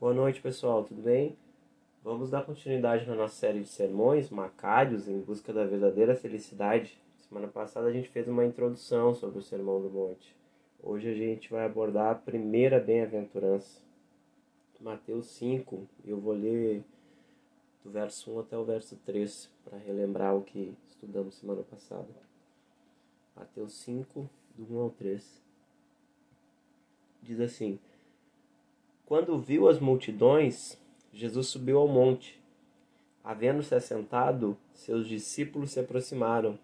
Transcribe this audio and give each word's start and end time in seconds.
Boa 0.00 0.14
noite, 0.14 0.40
pessoal, 0.40 0.84
tudo 0.84 1.02
bem? 1.02 1.36
Vamos 2.04 2.30
dar 2.30 2.46
continuidade 2.46 3.04
na 3.04 3.16
nossa 3.16 3.34
série 3.34 3.62
de 3.62 3.68
sermões, 3.68 4.30
Macários, 4.30 5.08
em 5.08 5.18
busca 5.18 5.52
da 5.52 5.66
verdadeira 5.66 6.14
felicidade. 6.14 6.96
Semana 7.18 7.48
passada 7.48 7.88
a 7.88 7.92
gente 7.92 8.08
fez 8.08 8.28
uma 8.28 8.44
introdução 8.44 9.12
sobre 9.12 9.40
o 9.40 9.42
Sermão 9.42 9.82
do 9.82 9.90
Monte. 9.90 10.36
Hoje 10.80 11.10
a 11.10 11.14
gente 11.14 11.50
vai 11.50 11.66
abordar 11.66 12.12
a 12.12 12.14
primeira 12.14 12.78
bem-aventurança, 12.78 13.80
Mateus 14.78 15.26
5, 15.30 15.88
e 16.04 16.10
eu 16.10 16.20
vou 16.20 16.32
ler 16.32 16.84
do 17.82 17.90
verso 17.90 18.30
1 18.30 18.38
até 18.38 18.56
o 18.56 18.64
verso 18.64 18.94
3, 19.04 19.50
para 19.64 19.78
relembrar 19.78 20.36
o 20.36 20.42
que 20.42 20.76
estudamos 20.86 21.34
semana 21.34 21.64
passada. 21.64 22.06
Mateus 23.34 23.72
5, 23.72 24.30
do 24.56 24.76
1 24.76 24.78
ao 24.78 24.90
3. 24.90 25.42
Diz 27.20 27.40
assim: 27.40 27.80
quando 29.08 29.38
viu 29.38 29.70
as 29.70 29.80
multidões, 29.80 30.78
Jesus 31.14 31.46
subiu 31.46 31.78
ao 31.78 31.88
monte. 31.88 32.38
Havendo-se 33.24 33.74
assentado, 33.74 34.54
seus 34.74 35.08
discípulos 35.08 35.70
se 35.70 35.80
aproximaram, 35.80 36.58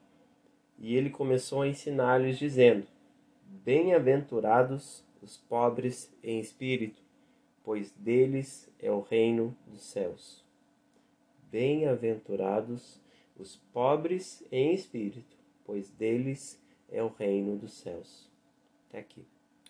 e 0.78 0.94
ele 0.94 1.08
começou 1.08 1.62
a 1.62 1.68
ensinar-lhes, 1.68 2.38
dizendo: 2.38 2.86
Bem-aventurados 3.64 5.02
os 5.22 5.38
pobres 5.38 6.12
em 6.22 6.38
espírito, 6.38 7.00
pois 7.64 7.90
deles 7.92 8.68
é 8.78 8.90
o 8.90 9.00
reino 9.00 9.56
dos 9.66 9.80
céus. 9.80 10.44
Bem-aventurados 11.50 13.00
os 13.38 13.56
pobres 13.72 14.44
em 14.52 14.74
espírito, 14.74 15.34
pois 15.64 15.88
deles 15.88 16.60
é 16.92 17.02
o 17.02 17.08
reino 17.08 17.56
dos 17.56 17.72
céus. 17.72 18.28
Até 18.90 18.98
aqui. 18.98 19.24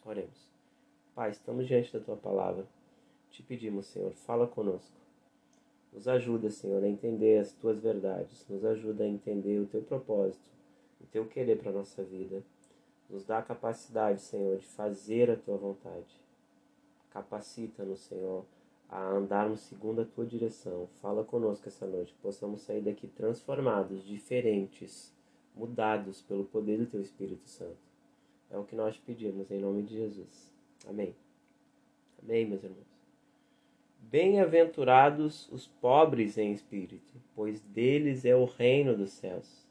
Oremos. 0.05 0.53
Pai, 1.15 1.31
estamos 1.31 1.69
diante 1.69 1.93
da 1.93 2.01
tua 2.01 2.17
palavra. 2.17 2.67
Te 3.35 3.43
pedimos, 3.43 3.87
Senhor, 3.87 4.13
fala 4.13 4.47
conosco. 4.47 4.97
Nos 5.93 6.07
ajuda, 6.07 6.53
Senhor, 6.53 6.85
a 6.85 6.89
entender 6.89 7.41
as 7.41 7.51
tuas 7.51 7.81
verdades. 7.81 8.47
Nos 8.49 8.65
ajuda 8.65 9.03
a 9.03 9.09
entender 9.09 9.59
o 9.59 9.67
teu 9.67 9.83
propósito, 9.83 10.45
o 11.01 11.07
teu 11.07 11.27
querer 11.27 11.59
para 11.59 11.71
a 11.71 11.75
nossa 11.75 12.05
vida. 12.05 12.45
Nos 13.11 13.25
dá 13.25 13.39
a 13.39 13.43
capacidade, 13.43 14.23
Senhor, 14.23 14.59
de 14.59 14.67
fazer 14.67 15.33
a 15.33 15.37
tua 15.37 15.57
vontade. 15.57 16.23
Capacita-nos, 17.11 18.03
Senhor, 18.03 18.45
a 18.89 19.05
andarmos 19.05 19.63
segundo 19.63 20.03
a 20.03 20.05
tua 20.05 20.25
direção. 20.25 20.87
Fala 21.03 21.25
conosco 21.25 21.67
essa 21.67 21.89
noite, 21.89 22.13
que 22.13 22.21
possamos 22.21 22.61
sair 22.61 22.83
daqui 22.83 23.09
transformados, 23.09 24.05
diferentes, 24.05 25.13
mudados 25.57 26.23
pelo 26.23 26.45
poder 26.45 26.79
do 26.79 26.87
teu 26.87 27.01
Espírito 27.01 27.49
Santo. 27.49 27.83
É 28.49 28.57
o 28.57 28.65
que 28.65 28.77
nós 28.77 28.97
pedimos 28.97 29.51
em 29.51 29.59
nome 29.59 29.83
de 29.83 29.97
Jesus. 29.97 30.53
Amém. 30.87 31.17
Amém, 32.23 32.47
meus 32.47 32.63
irmãos. 32.63 32.94
Bem-aventurados 34.15 35.51
os 35.51 35.67
pobres 35.67 36.39
em 36.39 36.53
espírito, 36.53 37.13
pois 37.35 37.61
deles 37.61 38.25
é 38.25 38.37
o 38.37 38.45
reino 38.45 38.97
dos 38.97 39.11
céus. 39.11 39.67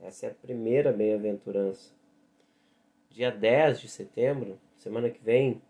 Essa 0.00 0.24
é 0.24 0.30
a 0.30 0.34
primeira 0.34 0.90
bem-aventurança. 0.90 1.92
Dia 3.10 3.30
10 3.30 3.80
de 3.82 3.88
setembro, 3.88 4.58
semana 4.78 5.10
que 5.10 5.22
vem, 5.22 5.60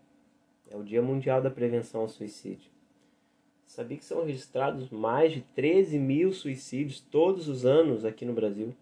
é 0.71 0.77
o 0.77 0.83
Dia 0.83 1.01
Mundial 1.01 1.41
da 1.41 1.51
Prevenção 1.51 1.99
ao 1.99 2.07
Suicídio. 2.07 2.71
Sabia 3.65 3.97
que 3.97 4.05
são 4.05 4.23
registrados 4.23 4.89
mais 4.89 5.33
de 5.33 5.41
13 5.53 5.99
mil 5.99 6.31
suicídios 6.31 7.01
todos 7.01 7.49
os 7.49 7.65
anos 7.65 8.05
aqui 8.05 8.23
no 8.23 8.31
Brasil? 8.31 8.73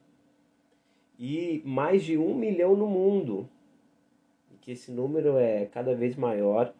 E 1.17 1.63
mais 1.65 2.03
de 2.03 2.15
um 2.15 2.35
milhão 2.35 2.75
no 2.75 2.85
mundo 2.85 3.49
que 4.61 4.71
esse 4.71 4.91
número 4.91 5.39
é 5.39 5.65
cada 5.65 5.95
vez 5.95 6.15
maior, 6.15 6.73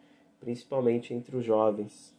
principalmente 0.44 1.14
entre 1.14 1.36
os 1.36 1.44
jovens. 1.44 2.14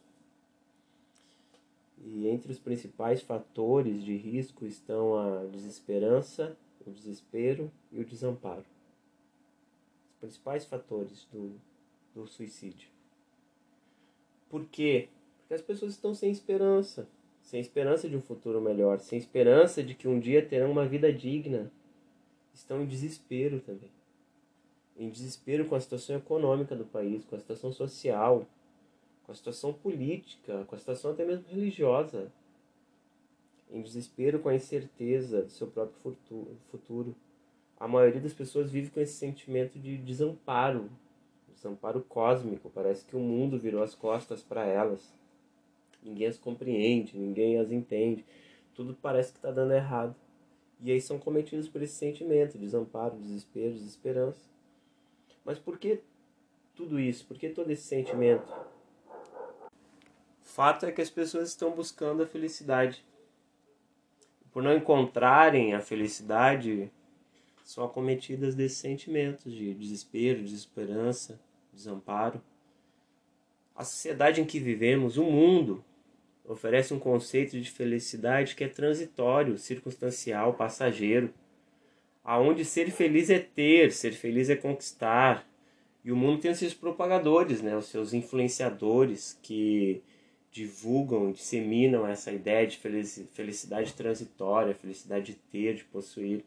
E 2.04 2.26
entre 2.28 2.50
os 2.50 2.58
principais 2.58 3.22
fatores 3.22 4.04
de 4.04 4.16
risco 4.16 4.66
estão 4.66 5.16
a 5.16 5.44
desesperança, 5.44 6.56
o 6.84 6.90
desespero 6.90 7.70
e 7.92 8.00
o 8.00 8.04
desamparo. 8.04 8.64
Os 10.10 10.20
principais 10.20 10.64
fatores 10.64 11.26
do, 11.32 11.52
do 12.14 12.26
suicídio. 12.26 12.88
Por 14.50 14.66
quê? 14.66 15.08
Porque 15.38 15.54
as 15.54 15.62
pessoas 15.62 15.92
estão 15.92 16.14
sem 16.14 16.30
esperança, 16.30 17.08
sem 17.42 17.60
esperança 17.60 18.08
de 18.08 18.16
um 18.16 18.22
futuro 18.22 18.60
melhor, 18.60 18.98
sem 18.98 19.18
esperança 19.18 19.82
de 19.82 19.94
que 19.94 20.08
um 20.08 20.18
dia 20.18 20.44
terão 20.44 20.70
uma 20.70 20.86
vida 20.86 21.12
digna. 21.12 21.70
Estão 22.52 22.82
em 22.82 22.86
desespero 22.86 23.60
também 23.60 23.95
em 24.98 25.10
desespero 25.10 25.66
com 25.66 25.74
a 25.74 25.80
situação 25.80 26.16
econômica 26.16 26.74
do 26.74 26.84
país, 26.84 27.24
com 27.24 27.36
a 27.36 27.38
situação 27.38 27.72
social, 27.72 28.46
com 29.24 29.32
a 29.32 29.34
situação 29.34 29.72
política, 29.72 30.64
com 30.66 30.74
a 30.74 30.78
situação 30.78 31.10
até 31.10 31.24
mesmo 31.24 31.44
religiosa, 31.48 32.32
em 33.70 33.82
desespero 33.82 34.38
com 34.38 34.48
a 34.48 34.54
incerteza 34.54 35.42
do 35.42 35.50
seu 35.50 35.66
próprio 35.66 36.16
futuro. 36.70 37.14
A 37.78 37.86
maioria 37.86 38.20
das 38.20 38.32
pessoas 38.32 38.70
vive 38.70 38.90
com 38.90 39.00
esse 39.00 39.14
sentimento 39.14 39.78
de 39.78 39.98
desamparo, 39.98 40.88
desamparo 41.54 42.00
cósmico. 42.02 42.70
Parece 42.72 43.04
que 43.04 43.16
o 43.16 43.20
mundo 43.20 43.58
virou 43.58 43.82
as 43.82 43.94
costas 43.94 44.42
para 44.42 44.64
elas. 44.64 45.12
Ninguém 46.02 46.28
as 46.28 46.38
compreende, 46.38 47.18
ninguém 47.18 47.58
as 47.58 47.70
entende. 47.70 48.24
Tudo 48.74 48.96
parece 49.02 49.32
que 49.32 49.38
está 49.38 49.50
dando 49.50 49.72
errado. 49.74 50.14
E 50.80 50.92
aí 50.92 51.00
são 51.00 51.18
cometidos 51.18 51.68
por 51.68 51.82
esse 51.82 51.94
sentimento, 51.94 52.58
desamparo, 52.58 53.16
desespero, 53.16 53.72
desesperança. 53.72 54.55
Mas 55.46 55.60
por 55.60 55.78
que 55.78 56.00
tudo 56.74 56.98
isso? 56.98 57.24
Por 57.24 57.38
que 57.38 57.48
todo 57.48 57.70
esse 57.70 57.84
sentimento? 57.84 58.52
Fato 60.42 60.84
é 60.84 60.90
que 60.90 61.00
as 61.00 61.08
pessoas 61.08 61.50
estão 61.50 61.70
buscando 61.70 62.24
a 62.24 62.26
felicidade. 62.26 63.04
Por 64.50 64.60
não 64.60 64.74
encontrarem 64.76 65.72
a 65.72 65.80
felicidade, 65.80 66.90
são 67.62 67.84
acometidas 67.84 68.56
desses 68.56 68.78
sentimentos 68.78 69.52
de 69.52 69.72
desespero, 69.74 70.42
desesperança, 70.42 71.38
desamparo. 71.72 72.42
A 73.74 73.84
sociedade 73.84 74.40
em 74.40 74.44
que 74.44 74.58
vivemos, 74.58 75.16
o 75.16 75.24
mundo, 75.24 75.84
oferece 76.44 76.92
um 76.92 76.98
conceito 76.98 77.60
de 77.60 77.70
felicidade 77.70 78.56
que 78.56 78.64
é 78.64 78.68
transitório, 78.68 79.58
circunstancial, 79.58 80.54
passageiro 80.54 81.32
aonde 82.26 82.64
ser 82.64 82.90
feliz 82.90 83.30
é 83.30 83.38
ter, 83.38 83.92
ser 83.92 84.10
feliz 84.12 84.50
é 84.50 84.56
conquistar. 84.56 85.48
E 86.04 86.10
o 86.10 86.16
mundo 86.16 86.40
tem 86.40 86.50
os 86.50 86.58
seus 86.58 86.74
propagadores, 86.74 87.62
né, 87.62 87.76
os 87.76 87.86
seus 87.86 88.12
influenciadores 88.12 89.38
que 89.40 90.02
divulgam, 90.50 91.30
disseminam 91.30 92.06
essa 92.06 92.32
ideia 92.32 92.66
de 92.66 92.78
felicidade 93.32 93.92
transitória, 93.92 94.74
felicidade 94.74 95.26
de 95.26 95.34
ter, 95.34 95.74
de 95.76 95.84
possuir. 95.84 96.44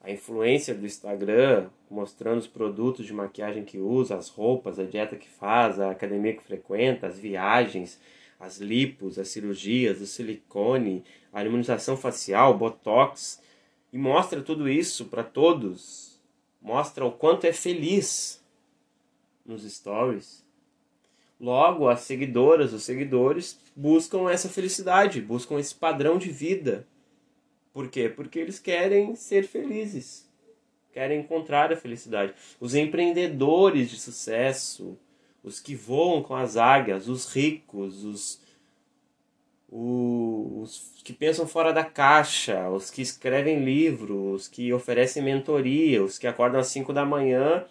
A 0.00 0.10
influência 0.10 0.74
do 0.74 0.86
Instagram, 0.86 1.68
mostrando 1.88 2.38
os 2.38 2.46
produtos 2.46 3.06
de 3.06 3.12
maquiagem 3.12 3.64
que 3.64 3.78
usa, 3.78 4.16
as 4.16 4.28
roupas, 4.28 4.78
a 4.78 4.84
dieta 4.84 5.14
que 5.14 5.28
faz, 5.28 5.78
a 5.78 5.90
academia 5.90 6.34
que 6.34 6.42
frequenta, 6.42 7.06
as 7.06 7.18
viagens, 7.18 8.00
as 8.40 8.58
lipos, 8.58 9.18
as 9.18 9.28
cirurgias, 9.28 10.00
o 10.00 10.06
silicone, 10.06 11.04
a 11.32 11.40
harmonização 11.40 11.96
facial, 11.96 12.56
botox, 12.56 13.40
e 13.92 13.98
mostra 13.98 14.42
tudo 14.42 14.68
isso 14.68 15.06
para 15.06 15.24
todos, 15.24 16.20
mostra 16.60 17.04
o 17.04 17.12
quanto 17.12 17.46
é 17.46 17.52
feliz 17.52 18.42
nos 19.44 19.62
stories. 19.62 20.44
Logo, 21.40 21.88
as 21.88 22.00
seguidoras, 22.00 22.72
os 22.72 22.82
seguidores 22.82 23.58
buscam 23.74 24.30
essa 24.30 24.48
felicidade, 24.48 25.20
buscam 25.22 25.58
esse 25.58 25.74
padrão 25.74 26.18
de 26.18 26.30
vida. 26.30 26.86
Por 27.72 27.88
quê? 27.88 28.08
Porque 28.08 28.38
eles 28.38 28.58
querem 28.58 29.14
ser 29.16 29.46
felizes, 29.46 30.28
querem 30.92 31.20
encontrar 31.20 31.72
a 31.72 31.76
felicidade. 31.76 32.34
Os 32.60 32.74
empreendedores 32.74 33.88
de 33.88 33.98
sucesso, 33.98 34.98
os 35.42 35.58
que 35.58 35.74
voam 35.74 36.22
com 36.22 36.34
as 36.34 36.56
águias, 36.56 37.08
os 37.08 37.32
ricos, 37.32 38.04
os 38.04 38.40
os 39.72 41.00
que 41.04 41.12
pensam 41.12 41.46
fora 41.46 41.72
da 41.72 41.84
caixa, 41.84 42.68
os 42.70 42.90
que 42.90 43.00
escrevem 43.00 43.64
livros, 43.64 44.42
os 44.42 44.48
que 44.48 44.72
oferecem 44.72 45.22
mentoria, 45.22 46.02
os 46.02 46.18
que 46.18 46.26
acordam 46.26 46.60
às 46.60 46.66
5 46.68 46.92
da 46.92 47.04
manhã 47.04 47.64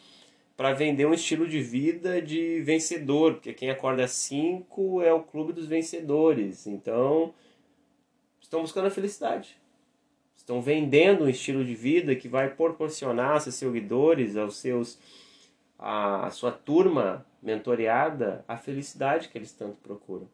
para 0.56 0.74
vender 0.74 1.06
um 1.06 1.14
estilo 1.14 1.48
de 1.48 1.62
vida 1.62 2.22
de 2.22 2.62
vencedor, 2.62 3.36
porque 3.36 3.54
quem 3.54 3.70
acorda 3.70 4.04
às 4.06 4.12
5 4.12 5.02
é 5.02 5.14
o 5.14 5.24
clube 5.24 5.54
dos 5.54 5.68
vencedores. 5.68 6.68
Então, 6.68 7.34
estão 8.42 8.62
buscando 8.62 8.88
a 8.88 8.92
felicidade. 8.92 9.58
Estão 10.36 10.62
vendendo 10.62 11.26
um 11.26 11.30
estilo 11.30 11.64
de 11.64 11.76
vida 11.76 12.16
que 12.16 12.28
vai 12.28 12.50
proporcionar 12.50 13.34
aos 13.34 13.44
seus 13.44 13.56
seguidores, 13.56 14.36
aos 14.38 14.58
seus 14.58 14.98
a, 15.78 16.28
a 16.28 16.32
sua 16.32 16.52
turma 16.52 17.26
mentoreada 17.42 18.44
a 18.48 18.58
felicidade 18.58 19.30
que 19.30 19.38
eles 19.38 19.54
tanto 19.54 19.78
procuram. 19.78 20.28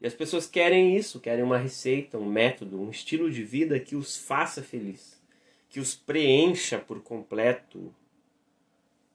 E 0.00 0.06
as 0.06 0.14
pessoas 0.14 0.46
querem 0.46 0.96
isso, 0.96 1.20
querem 1.20 1.42
uma 1.42 1.58
receita, 1.58 2.18
um 2.18 2.24
método, 2.24 2.80
um 2.80 2.90
estilo 2.90 3.30
de 3.30 3.42
vida 3.42 3.80
que 3.80 3.96
os 3.96 4.16
faça 4.16 4.62
feliz, 4.62 5.20
que 5.68 5.80
os 5.80 5.94
preencha 5.94 6.78
por 6.78 7.02
completo, 7.02 7.92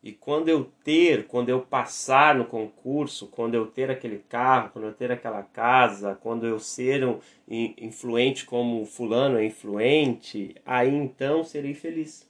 E 0.04 0.12
quando 0.12 0.50
eu 0.50 0.70
ter, 0.84 1.28
quando 1.28 1.48
eu 1.48 1.62
passar 1.62 2.36
no 2.36 2.44
concurso, 2.44 3.28
quando 3.28 3.56
eu 3.56 3.68
ter 3.68 3.90
aquele 3.90 4.18
carro, 4.28 4.70
quando 4.74 4.86
eu 4.86 4.94
ter 4.94 5.10
aquela 5.10 5.42
casa, 5.42 6.20
quando 6.22 6.46
eu 6.46 6.60
ser 6.60 7.06
um 7.06 7.20
influente 7.48 8.46
como 8.46 8.86
fulano 8.86 9.38
é 9.38 9.46
influente, 9.46 10.56
aí 10.66 10.94
então 10.94 11.42
serei 11.46 11.74
feliz. 11.74 12.30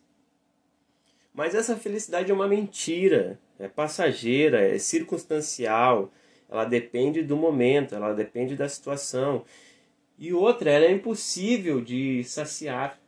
Mas 1.34 1.56
essa 1.56 1.76
felicidade 1.76 2.30
é 2.30 2.34
uma 2.34 2.48
mentira, 2.48 3.40
é 3.58 3.68
passageira, 3.68 4.62
é 4.62 4.78
circunstancial, 4.78 6.12
ela 6.54 6.66
depende 6.66 7.24
do 7.24 7.36
momento, 7.36 7.96
ela 7.96 8.14
depende 8.14 8.56
da 8.56 8.70
situação. 8.70 9.44
E 10.18 10.32
outra, 10.32 10.70
ela 10.70 10.86
é 10.86 10.92
impossível 10.92 11.82
de 11.82 12.24
saciar. 12.24 13.00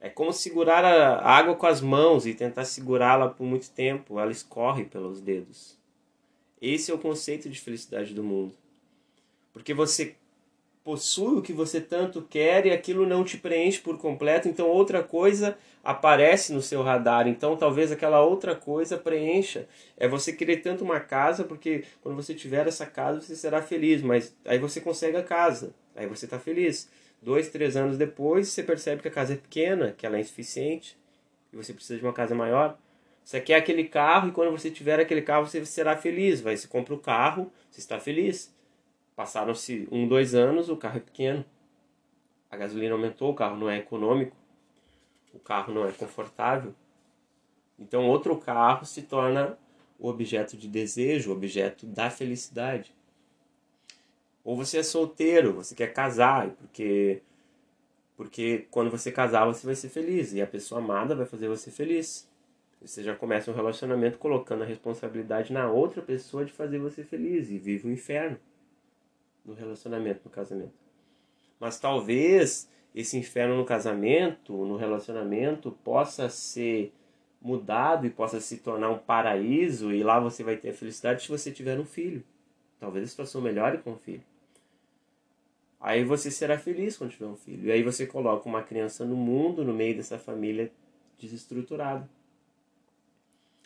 É 0.00 0.08
como 0.08 0.32
segurar 0.32 0.84
a 0.84 1.24
água 1.24 1.54
com 1.54 1.66
as 1.66 1.80
mãos 1.80 2.26
e 2.26 2.34
tentar 2.34 2.64
segurá-la 2.64 3.28
por 3.28 3.44
muito 3.44 3.70
tempo, 3.70 4.18
ela 4.18 4.32
escorre 4.32 4.84
pelos 4.84 5.20
dedos. 5.20 5.78
Esse 6.60 6.90
é 6.90 6.94
o 6.94 6.98
conceito 6.98 7.48
de 7.48 7.60
felicidade 7.60 8.12
do 8.12 8.24
mundo. 8.24 8.54
Porque 9.52 9.72
você 9.72 10.16
possui 10.84 11.38
o 11.38 11.42
que 11.42 11.52
você 11.52 11.80
tanto 11.80 12.22
quer 12.22 12.66
e 12.66 12.70
aquilo 12.70 13.06
não 13.06 13.24
te 13.24 13.36
preenche 13.38 13.80
por 13.80 13.98
completo, 13.98 14.48
então 14.48 14.68
outra 14.68 15.02
coisa 15.02 15.56
aparece 15.82 16.52
no 16.52 16.62
seu 16.62 16.82
radar. 16.82 17.28
Então 17.28 17.56
talvez 17.56 17.92
aquela 17.92 18.20
outra 18.20 18.54
coisa 18.54 18.96
preencha. 18.96 19.68
É 19.96 20.08
você 20.08 20.32
querer 20.32 20.58
tanto 20.58 20.84
uma 20.84 21.00
casa, 21.00 21.44
porque 21.44 21.84
quando 22.02 22.16
você 22.16 22.34
tiver 22.34 22.66
essa 22.66 22.86
casa 22.86 23.20
você 23.20 23.36
será 23.36 23.62
feliz, 23.62 24.02
mas 24.02 24.34
aí 24.44 24.58
você 24.58 24.80
consegue 24.80 25.16
a 25.16 25.22
casa, 25.22 25.74
aí 25.94 26.06
você 26.06 26.24
está 26.24 26.38
feliz. 26.38 26.88
Dois, 27.20 27.48
três 27.48 27.76
anos 27.76 27.96
depois 27.96 28.48
você 28.48 28.62
percebe 28.62 29.02
que 29.02 29.08
a 29.08 29.12
casa 29.12 29.34
é 29.34 29.36
pequena, 29.36 29.94
que 29.96 30.04
ela 30.04 30.16
é 30.16 30.20
insuficiente 30.20 30.98
e 31.52 31.56
você 31.56 31.72
precisa 31.72 31.98
de 31.98 32.04
uma 32.04 32.12
casa 32.12 32.34
maior. 32.34 32.76
Você 33.24 33.40
quer 33.40 33.54
aquele 33.54 33.84
carro 33.84 34.28
e 34.28 34.32
quando 34.32 34.50
você 34.50 34.68
tiver 34.68 34.98
aquele 34.98 35.22
carro 35.22 35.46
você 35.46 35.64
será 35.64 35.96
feliz. 35.96 36.40
Vai, 36.40 36.56
você 36.56 36.66
compra 36.66 36.92
o 36.92 36.98
carro, 36.98 37.52
você 37.70 37.78
está 37.78 38.00
feliz. 38.00 38.51
Passaram-se 39.14 39.86
um, 39.90 40.08
dois 40.08 40.34
anos, 40.34 40.68
o 40.68 40.76
carro 40.76 40.96
é 40.96 41.00
pequeno. 41.00 41.44
A 42.50 42.56
gasolina 42.56 42.94
aumentou, 42.94 43.30
o 43.30 43.34
carro 43.34 43.56
não 43.56 43.68
é 43.68 43.78
econômico, 43.78 44.36
o 45.32 45.38
carro 45.38 45.72
não 45.72 45.86
é 45.86 45.92
confortável. 45.92 46.74
Então, 47.78 48.08
outro 48.08 48.36
carro 48.38 48.84
se 48.84 49.02
torna 49.02 49.58
o 49.98 50.08
objeto 50.08 50.56
de 50.56 50.68
desejo, 50.68 51.30
o 51.30 51.34
objeto 51.34 51.86
da 51.86 52.10
felicidade. 52.10 52.94
Ou 54.44 54.56
você 54.56 54.78
é 54.78 54.82
solteiro, 54.82 55.52
você 55.52 55.74
quer 55.74 55.92
casar, 55.92 56.50
porque 56.50 57.22
porque 58.16 58.66
quando 58.70 58.90
você 58.90 59.10
casar 59.10 59.46
você 59.46 59.66
vai 59.66 59.74
ser 59.74 59.88
feliz 59.88 60.32
e 60.32 60.42
a 60.42 60.46
pessoa 60.46 60.80
amada 60.80 61.14
vai 61.14 61.26
fazer 61.26 61.48
você 61.48 61.70
feliz. 61.70 62.28
Você 62.80 63.02
já 63.02 63.14
começa 63.14 63.50
um 63.50 63.54
relacionamento 63.54 64.18
colocando 64.18 64.62
a 64.62 64.66
responsabilidade 64.66 65.52
na 65.52 65.70
outra 65.70 66.02
pessoa 66.02 66.44
de 66.44 66.52
fazer 66.52 66.78
você 66.78 67.04
feliz 67.04 67.50
e 67.50 67.58
vive 67.58 67.86
o 67.86 67.90
um 67.90 67.92
inferno 67.92 68.38
no 69.44 69.54
relacionamento, 69.54 70.20
no 70.24 70.30
casamento. 70.30 70.72
Mas 71.58 71.78
talvez 71.78 72.68
esse 72.94 73.16
inferno 73.16 73.56
no 73.56 73.64
casamento, 73.64 74.52
no 74.64 74.76
relacionamento, 74.76 75.72
possa 75.84 76.28
ser 76.28 76.92
mudado 77.40 78.06
e 78.06 78.10
possa 78.10 78.40
se 78.40 78.58
tornar 78.58 78.90
um 78.90 78.98
paraíso 78.98 79.92
e 79.92 80.02
lá 80.02 80.20
você 80.20 80.44
vai 80.44 80.56
ter 80.56 80.72
felicidade 80.72 81.22
se 81.22 81.28
você 81.28 81.50
tiver 81.50 81.78
um 81.78 81.84
filho. 81.84 82.22
Talvez 82.78 83.04
a 83.04 83.08
situação 83.08 83.40
melhore 83.40 83.78
com 83.78 83.92
o 83.92 83.96
filho. 83.96 84.22
Aí 85.80 86.04
você 86.04 86.30
será 86.30 86.56
feliz 86.58 86.96
quando 86.96 87.10
tiver 87.10 87.26
um 87.26 87.36
filho. 87.36 87.66
E 87.66 87.72
aí 87.72 87.82
você 87.82 88.06
coloca 88.06 88.48
uma 88.48 88.62
criança 88.62 89.04
no 89.04 89.16
mundo, 89.16 89.64
no 89.64 89.74
meio 89.74 89.96
dessa 89.96 90.18
família 90.18 90.70
desestruturada. 91.18 92.08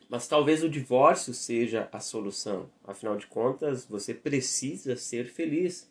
Mas 0.08 0.28
talvez 0.28 0.62
o 0.62 0.68
divórcio 0.68 1.34
seja 1.34 1.88
a 1.92 1.98
solução. 1.98 2.70
Afinal 2.84 3.16
de 3.16 3.26
contas, 3.26 3.84
você 3.84 4.14
precisa 4.14 4.96
ser 4.96 5.26
feliz. 5.26 5.90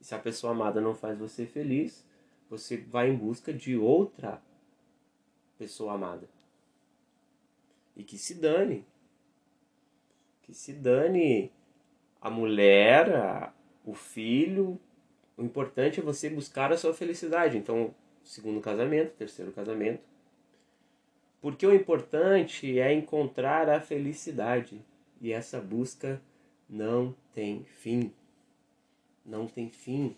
E 0.00 0.04
se 0.04 0.14
a 0.14 0.18
pessoa 0.18 0.52
amada 0.52 0.80
não 0.80 0.94
faz 0.94 1.18
você 1.18 1.46
feliz, 1.46 2.04
você 2.50 2.76
vai 2.76 3.08
em 3.08 3.16
busca 3.16 3.52
de 3.52 3.76
outra 3.76 4.42
pessoa 5.58 5.94
amada. 5.94 6.28
E 7.96 8.04
que 8.04 8.18
se 8.18 8.34
dane. 8.34 8.84
Que 10.42 10.52
se 10.52 10.74
dane 10.74 11.50
a 12.20 12.28
mulher, 12.28 13.14
a, 13.14 13.54
o 13.84 13.94
filho. 13.94 14.78
O 15.34 15.42
importante 15.42 15.98
é 15.98 16.02
você 16.02 16.28
buscar 16.28 16.72
a 16.72 16.76
sua 16.76 16.92
felicidade. 16.92 17.56
Então, 17.56 17.94
segundo 18.22 18.60
casamento, 18.60 19.16
terceiro 19.16 19.50
casamento, 19.52 20.02
porque 21.46 21.64
o 21.64 21.72
importante 21.72 22.76
é 22.76 22.92
encontrar 22.92 23.68
a 23.68 23.80
felicidade 23.80 24.80
e 25.20 25.32
essa 25.32 25.60
busca 25.60 26.20
não 26.68 27.14
tem 27.32 27.62
fim. 27.62 28.12
Não 29.24 29.46
tem 29.46 29.70
fim. 29.70 30.16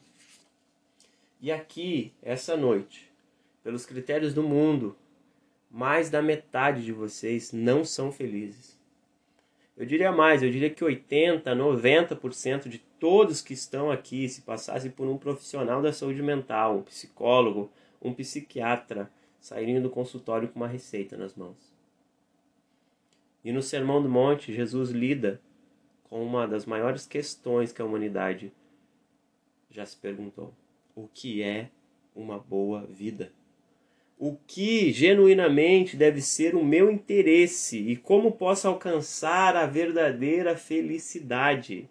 E 1.39 1.53
aqui, 1.53 2.15
essa 2.23 2.57
noite, 2.57 3.13
pelos 3.63 3.85
critérios 3.85 4.33
do 4.33 4.43
mundo, 4.43 4.97
mais 5.71 6.09
da 6.09 6.23
metade 6.23 6.83
de 6.83 6.95
vocês 6.95 7.53
não 7.53 7.85
são 7.85 8.11
felizes. 8.11 8.81
Eu 9.77 9.85
diria 9.85 10.11
mais, 10.11 10.43
eu 10.43 10.51
diria 10.51 10.71
que 10.71 10.83
80, 10.83 11.55
90% 11.55 12.71
de 12.71 12.79
todos 12.99 13.43
que 13.43 13.53
estão 13.53 13.91
aqui, 13.91 14.31
se 14.31 14.41
passassem 14.41 14.91
por 14.91 15.07
um 15.07 15.19
profissional 15.19 15.83
da 15.83 15.93
saúde 15.93 16.23
mental, 16.23 16.79
um 16.79 16.83
psicólogo, 16.85 17.71
um 18.01 18.15
psiquiatra, 18.15 19.11
saírem 19.49 19.81
do 19.81 19.89
consultório 19.89 20.49
com 20.49 20.61
uma 20.61 20.69
receita 20.69 21.17
nas 21.17 21.35
mãos. 21.35 21.57
E 23.43 23.51
no 23.51 23.63
Sermão 23.63 24.03
do 24.03 24.09
Monte, 24.09 24.53
Jesus 24.53 24.91
lida 24.91 25.41
com 26.05 26.23
uma 26.23 26.47
das 26.47 26.67
maiores 26.67 27.07
questões 27.07 27.73
que 27.73 27.81
a 27.81 27.85
humanidade 27.85 28.53
já 29.71 29.87
se 29.87 29.97
perguntou: 29.97 30.53
o 30.95 31.09
que 31.09 31.43
é 31.43 31.71
uma 32.15 32.39
boa 32.39 32.85
vida? 32.87 33.33
O 34.19 34.37
que 34.47 34.93
genuinamente 34.93 35.97
deve 35.97 36.21
ser 36.21 36.55
o 36.55 36.65
meu 36.65 36.91
interesse 36.91 37.79
e 37.79 37.97
como 37.97 38.33
posso 38.33 38.69
alcançar 38.69 39.57
a 39.57 39.65
verdadeira 39.65 40.57
felicidade? 40.57 41.89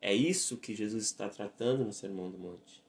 É 0.00 0.12
isso 0.12 0.56
que 0.56 0.74
Jesus 0.74 1.04
está 1.04 1.28
tratando 1.28 1.84
no 1.84 1.92
Sermão 1.92 2.30
do 2.30 2.38
Monte. 2.38 2.85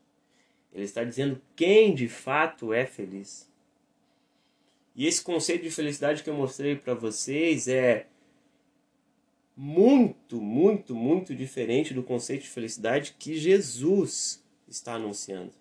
Ele 0.77 0.85
está 0.85 1.03
dizendo 1.03 1.41
quem 1.55 1.93
de 1.95 2.07
fato 2.07 2.71
é 2.71 2.85
feliz. 2.85 3.49
E 4.95 5.07
esse 5.07 5.21
conceito 5.21 5.63
de 5.63 5.71
felicidade 5.71 6.23
que 6.23 6.29
eu 6.29 6.35
mostrei 6.35 6.75
para 6.75 6.93
vocês 6.93 7.67
é 7.67 8.07
muito, 9.55 10.39
muito, 10.39 10.93
muito 10.93 11.35
diferente 11.35 11.93
do 11.93 12.03
conceito 12.03 12.43
de 12.43 12.49
felicidade 12.49 13.15
que 13.17 13.35
Jesus 13.35 14.43
está 14.67 14.93
anunciando. 14.93 15.51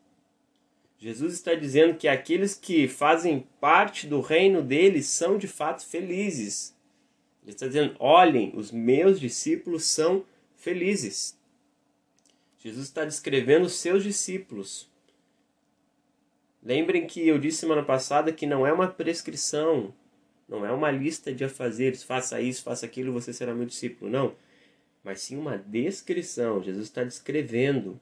Jesus 0.99 1.33
está 1.33 1.55
dizendo 1.55 1.97
que 1.97 2.09
aqueles 2.09 2.55
que 2.55 2.87
fazem 2.87 3.47
parte 3.61 4.07
do 4.07 4.21
reino 4.21 4.63
dele 4.63 5.03
são 5.03 5.39
de 5.39 5.49
fato 5.49 5.87
felizes. 5.87 6.77
Ele 7.43 7.53
está 7.53 7.67
dizendo: 7.67 7.97
olhem, 7.99 8.53
os 8.55 8.71
meus 8.71 9.19
discípulos 9.19 9.85
são 9.85 10.27
felizes. 10.57 11.39
Jesus 12.59 12.87
está 12.87 13.05
descrevendo 13.05 13.67
os 13.67 13.75
seus 13.75 14.03
discípulos. 14.03 14.91
Lembrem 16.67 17.07
que 17.07 17.29
eu 17.29 17.39
disse 17.39 17.59
semana 17.59 17.85
passada 17.85 18.33
que 18.33 18.45
não 18.45 18.67
é 18.67 18.73
uma 18.73 18.89
prescrição, 18.89 19.95
não 20.49 20.67
é 20.67 20.73
uma 20.73 20.91
lista 20.91 21.33
de 21.33 21.45
afazeres, 21.45 22.03
faça 22.03 22.41
isso, 22.41 22.65
faça 22.65 22.85
aquilo, 22.85 23.13
você 23.13 23.33
será 23.33 23.55
meu 23.55 23.67
discípulo. 23.67 24.11
Não. 24.11 24.35
Mas 25.05 25.21
sim 25.21 25.37
uma 25.37 25.57
descrição. 25.57 26.61
Jesus 26.61 26.87
está 26.87 27.05
descrevendo. 27.05 28.01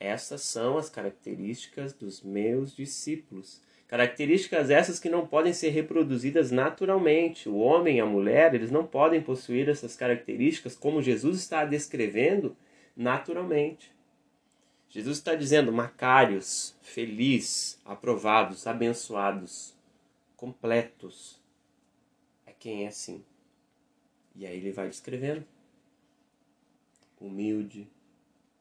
Essas 0.00 0.40
são 0.40 0.76
as 0.76 0.90
características 0.90 1.92
dos 1.92 2.20
meus 2.20 2.74
discípulos. 2.74 3.62
Características 3.86 4.70
essas 4.70 4.98
que 4.98 5.08
não 5.08 5.24
podem 5.24 5.52
ser 5.52 5.68
reproduzidas 5.68 6.50
naturalmente. 6.50 7.48
O 7.48 7.58
homem 7.58 7.98
e 7.98 8.00
a 8.00 8.06
mulher, 8.06 8.56
eles 8.56 8.72
não 8.72 8.84
podem 8.84 9.20
possuir 9.20 9.68
essas 9.68 9.94
características 9.94 10.74
como 10.74 11.00
Jesus 11.00 11.38
está 11.38 11.64
descrevendo 11.64 12.56
naturalmente. 12.96 13.96
Jesus 14.90 15.18
está 15.18 15.34
dizendo 15.34 15.70
macários, 15.70 16.74
feliz, 16.80 17.78
aprovados, 17.84 18.66
abençoados, 18.66 19.74
completos. 20.34 21.38
É 22.46 22.52
quem 22.58 22.84
é 22.84 22.88
assim. 22.88 23.22
E 24.34 24.46
aí 24.46 24.56
ele 24.56 24.72
vai 24.72 24.88
descrevendo. 24.88 25.44
Humilde, 27.20 27.86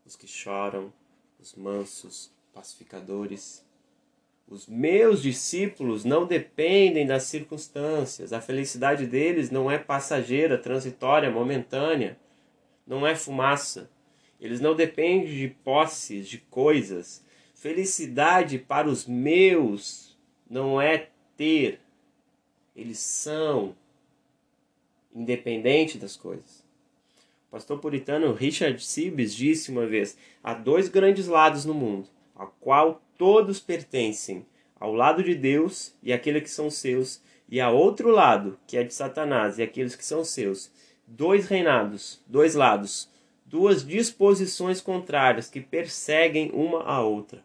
os 0.06 0.18
que 0.18 0.28
choram, 0.28 0.92
os 1.40 1.56
mansos, 1.56 2.30
pacificadores. 2.54 3.66
Os 4.50 4.68
meus 4.68 5.22
discípulos 5.22 6.04
não 6.04 6.26
dependem 6.26 7.08
das 7.08 7.24
circunstâncias. 7.24 8.34
A 8.34 8.42
felicidade 8.42 9.06
deles 9.08 9.50
não 9.50 9.72
é 9.72 9.78
passageira, 9.78 10.58
transitória, 10.58 11.32
momentânea. 11.32 12.20
Não 12.86 13.08
é 13.08 13.16
fumaça 13.16 13.90
eles 14.40 14.60
não 14.60 14.76
dependem 14.76 15.28
de 15.28 15.48
posses, 15.64 16.28
de 16.28 16.38
coisas. 16.38 17.24
Felicidade 17.56 18.60
para 18.60 18.88
os 18.88 19.06
meus 19.06 20.18
não 20.50 20.80
é 20.80 21.10
ter. 21.36 21.80
eles 22.76 23.00
são 23.00 23.76
independentes 25.14 26.00
das 26.00 26.16
coisas. 26.16 26.64
O 27.48 27.52
pastor 27.52 27.80
puritano 27.80 28.34
Richard 28.34 28.84
Sibbes 28.84 29.34
disse 29.34 29.72
uma 29.72 29.88
vez: 29.88 30.18
há 30.44 30.54
dois 30.54 30.88
grandes 30.88 31.28
lados 31.28 31.66
no 31.66 31.74
mundo, 31.74 32.08
ao 32.36 32.56
qual 32.60 33.02
todos 33.18 33.60
pertencem, 33.60 34.46
ao 34.80 34.94
lado 34.94 35.24
de 35.24 35.34
Deus 35.34 35.96
e 36.04 36.14
aqueles 36.14 36.44
que 36.44 36.50
são 36.50 36.70
seus, 36.70 37.22
e 37.50 37.60
a 37.60 37.72
outro 37.72 38.12
lado, 38.12 38.60
que 38.68 38.78
é 38.78 38.84
de 38.84 38.94
Satanás 38.94 39.58
e 39.58 39.64
aqueles 39.64 39.96
que 39.96 40.06
são 40.06 40.24
seus. 40.24 40.72
Dois 41.08 41.48
reinados, 41.48 42.22
dois 42.28 42.54
lados, 42.54 43.10
duas 43.48 43.86
disposições 43.86 44.82
contrárias 44.82 45.50
que 45.50 45.62
perseguem 45.62 46.52
uma 46.54 46.84
a 46.84 47.02
outra. 47.02 47.44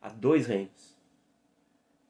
Há 0.00 0.10
dois 0.10 0.46
reinos. 0.46 0.96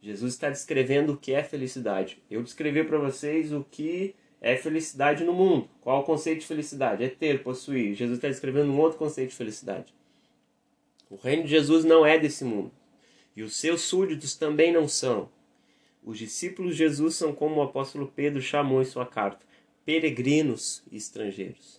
Jesus 0.02 0.34
está 0.34 0.50
descrevendo 0.50 1.12
o 1.12 1.16
que 1.16 1.32
é 1.32 1.42
felicidade. 1.42 2.22
Eu 2.30 2.42
descrevi 2.42 2.84
para 2.84 2.98
vocês 2.98 3.52
o 3.52 3.64
que 3.64 4.14
é 4.40 4.56
felicidade 4.56 5.24
no 5.24 5.32
mundo. 5.32 5.68
Qual 5.80 6.00
o 6.00 6.04
conceito 6.04 6.40
de 6.40 6.46
felicidade? 6.46 7.02
É 7.02 7.08
ter, 7.08 7.42
possuir. 7.42 7.94
Jesus 7.94 8.18
está 8.18 8.28
descrevendo 8.28 8.70
um 8.70 8.78
outro 8.78 8.98
conceito 8.98 9.30
de 9.30 9.36
felicidade. 9.36 9.94
O 11.10 11.16
reino 11.16 11.44
de 11.44 11.50
Jesus 11.50 11.84
não 11.84 12.04
é 12.04 12.18
desse 12.18 12.44
mundo. 12.44 12.70
E 13.34 13.42
os 13.42 13.56
seus 13.56 13.82
súditos 13.82 14.36
também 14.36 14.72
não 14.72 14.86
são. 14.86 15.30
Os 16.04 16.18
discípulos 16.18 16.72
de 16.72 16.78
Jesus 16.78 17.16
são 17.16 17.32
como 17.32 17.56
o 17.56 17.62
apóstolo 17.62 18.12
Pedro 18.14 18.40
chamou 18.40 18.80
em 18.80 18.84
sua 18.84 19.06
carta, 19.06 19.44
peregrinos 19.84 20.82
e 20.90 20.96
estrangeiros. 20.96 21.78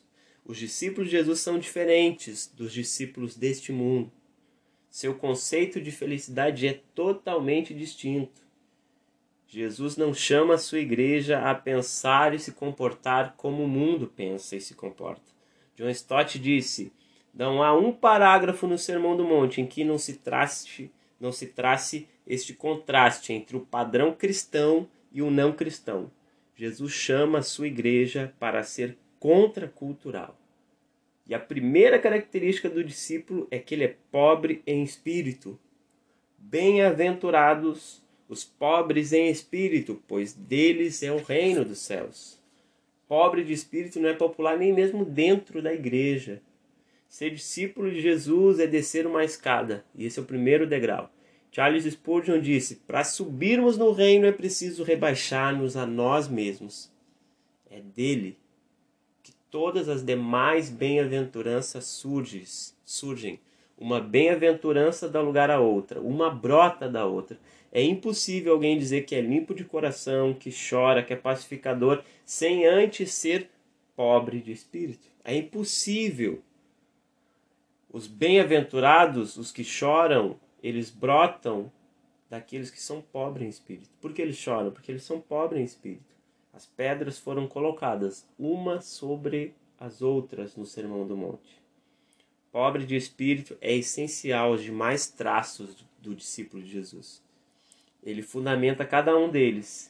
Os 0.50 0.58
discípulos 0.58 1.12
de 1.12 1.16
Jesus 1.16 1.42
são 1.42 1.60
diferentes 1.60 2.52
dos 2.52 2.74
discípulos 2.74 3.36
deste 3.36 3.72
mundo. 3.72 4.12
Seu 4.90 5.14
conceito 5.14 5.80
de 5.80 5.92
felicidade 5.92 6.68
é 6.68 6.82
totalmente 6.96 7.72
distinto. 7.72 8.42
Jesus 9.48 9.96
não 9.96 10.12
chama 10.12 10.56
a 10.56 10.58
sua 10.58 10.80
igreja 10.80 11.38
a 11.38 11.54
pensar 11.54 12.34
e 12.34 12.40
se 12.40 12.52
comportar 12.52 13.36
como 13.38 13.64
o 13.64 13.68
mundo 13.68 14.08
pensa 14.08 14.56
e 14.56 14.60
se 14.60 14.74
comporta. 14.74 15.22
John 15.76 15.90
Stott 15.90 16.40
disse: 16.40 16.92
Não 17.32 17.62
há 17.62 17.78
um 17.78 17.92
parágrafo 17.92 18.66
no 18.66 18.80
Sermão 18.80 19.16
do 19.16 19.24
Monte 19.24 19.62
em 19.62 19.68
que 19.68 19.84
não 19.84 20.00
se 20.00 20.16
trace, 20.16 20.92
não 21.20 21.32
se 21.32 21.46
trace 21.46 22.08
este 22.26 22.56
contraste 22.56 23.34
entre 23.34 23.56
o 23.56 23.62
padrão 23.62 24.16
cristão 24.16 24.90
e 25.12 25.22
o 25.22 25.30
não 25.30 25.52
cristão. 25.52 26.10
Jesus 26.56 26.92
chama 26.92 27.38
a 27.38 27.44
sua 27.44 27.68
igreja 27.68 28.34
para 28.40 28.64
ser 28.64 28.98
contracultural. 29.20 30.38
E 31.28 31.36
a 31.36 31.40
primeira 31.40 32.00
característica 32.00 32.70
do 32.70 32.84
discípulo 32.84 33.48
é 33.52 33.60
que 33.60 33.76
ele 33.76 33.84
é 33.84 33.96
pobre 34.12 34.64
em 34.66 34.84
espírito. 34.84 35.60
Bem-aventurados 36.38 38.02
os 38.28 38.44
pobres 38.44 39.14
em 39.14 39.30
espírito, 39.30 40.02
pois 40.08 40.34
deles 40.34 41.04
é 41.04 41.12
o 41.12 41.22
reino 41.22 41.64
dos 41.64 41.80
céus. 41.80 42.40
Pobre 43.08 43.44
de 43.44 43.54
espírito 43.54 44.00
não 44.00 44.10
é 44.10 44.14
popular 44.14 44.58
nem 44.58 44.74
mesmo 44.74 45.04
dentro 45.04 45.62
da 45.62 45.74
igreja. 45.74 46.42
Ser 47.08 47.32
discípulo 47.32 47.92
de 47.92 48.02
Jesus 48.02 48.60
é 48.60 48.68
descer 48.68 49.08
uma 49.08 49.24
escada, 49.24 49.84
e 49.96 50.06
esse 50.06 50.20
é 50.20 50.22
o 50.22 50.26
primeiro 50.26 50.68
degrau. 50.68 51.12
Charles 51.52 51.86
Spurgeon 51.86 52.40
disse: 52.40 52.76
Para 52.88 53.04
subirmos 53.04 53.78
no 53.78 53.92
reino 53.92 54.28
é 54.28 54.32
preciso 54.32 54.84
rebaixar-nos 54.84 55.76
a 55.76 55.86
nós 55.86 56.28
mesmos. 56.28 56.92
É 57.70 57.82
dele 57.82 58.38
todas 59.50 59.90
as 59.90 60.04
demais 60.04 60.70
bem-aventuranças 60.70 61.86
surgem. 62.86 63.40
Uma 63.78 64.00
bem-aventurança 64.00 65.08
dá 65.08 65.22
lugar 65.22 65.50
a 65.50 65.60
outra, 65.60 66.02
uma 66.02 66.30
brota 66.30 66.90
da 66.90 67.06
outra. 67.06 67.40
É 67.72 67.82
impossível 67.82 68.54
alguém 68.54 68.78
dizer 68.78 69.06
que 69.06 69.16
é 69.16 69.22
limpo 69.22 69.54
de 69.54 69.64
coração, 69.64 70.34
que 70.34 70.50
chora, 70.52 71.04
que 71.04 71.14
é 71.14 71.16
pacificador, 71.16 72.04
sem 72.26 72.66
antes 72.66 73.14
ser 73.14 73.50
pobre 73.96 74.40
de 74.40 74.52
espírito. 74.52 75.08
É 75.24 75.36
impossível. 75.36 76.42
Os 77.92 78.08
bem-aventurados, 78.08 79.38
os 79.38 79.52
que 79.52 79.64
choram, 79.64 80.40
eles 80.62 80.90
brotam 80.90 81.72
daqueles 82.30 82.70
que 82.70 82.82
são 82.82 83.02
pobres 83.02 83.46
em 83.46 83.50
espírito. 83.50 83.90
Por 84.02 84.14
que 84.14 84.22
eles 84.22 84.38
choram? 84.38 84.72
Porque 84.72 84.92
eles 84.92 85.04
são 85.04 85.20
pobres 85.20 85.62
em 85.62 85.66
espírito. 85.66 86.19
As 86.60 86.66
pedras 86.66 87.18
foram 87.18 87.48
colocadas 87.48 88.28
uma 88.38 88.82
sobre 88.82 89.54
as 89.80 90.02
outras 90.02 90.58
no 90.58 90.66
Sermão 90.66 91.08
do 91.08 91.16
Monte. 91.16 91.58
Pobre 92.52 92.86
de 92.86 92.98
espírito 92.98 93.58
é 93.62 93.74
essencial 93.74 94.52
aos 94.52 94.62
demais 94.62 95.08
traços 95.08 95.86
do 96.00 96.14
discípulo 96.14 96.62
de 96.62 96.70
Jesus. 96.70 97.24
Ele 98.04 98.22
fundamenta 98.22 98.86
cada 98.86 99.18
um 99.18 99.30
deles. 99.30 99.90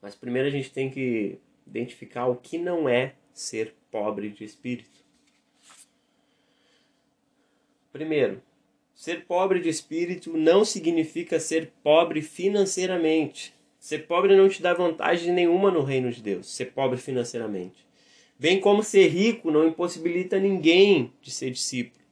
Mas 0.00 0.14
primeiro 0.14 0.48
a 0.48 0.50
gente 0.50 0.72
tem 0.72 0.90
que 0.90 1.38
identificar 1.66 2.24
o 2.24 2.36
que 2.36 2.56
não 2.56 2.88
é 2.88 3.14
ser 3.34 3.74
pobre 3.90 4.30
de 4.30 4.42
espírito. 4.42 5.04
Primeiro, 7.92 8.40
Ser 8.94 9.24
pobre 9.24 9.58
de 9.58 9.68
espírito 9.68 10.36
não 10.36 10.64
significa 10.64 11.40
ser 11.40 11.72
pobre 11.82 12.22
financeiramente. 12.22 13.52
Ser 13.84 14.06
pobre 14.06 14.34
não 14.34 14.48
te 14.48 14.62
dá 14.62 14.72
vantagem 14.72 15.30
nenhuma 15.30 15.70
no 15.70 15.82
reino 15.82 16.10
de 16.10 16.22
Deus, 16.22 16.46
ser 16.46 16.72
pobre 16.72 16.96
financeiramente. 16.96 17.86
Bem 18.38 18.58
como 18.58 18.82
ser 18.82 19.08
rico 19.08 19.50
não 19.50 19.68
impossibilita 19.68 20.38
ninguém 20.38 21.12
de 21.20 21.30
ser 21.30 21.50
discípulo. 21.50 22.02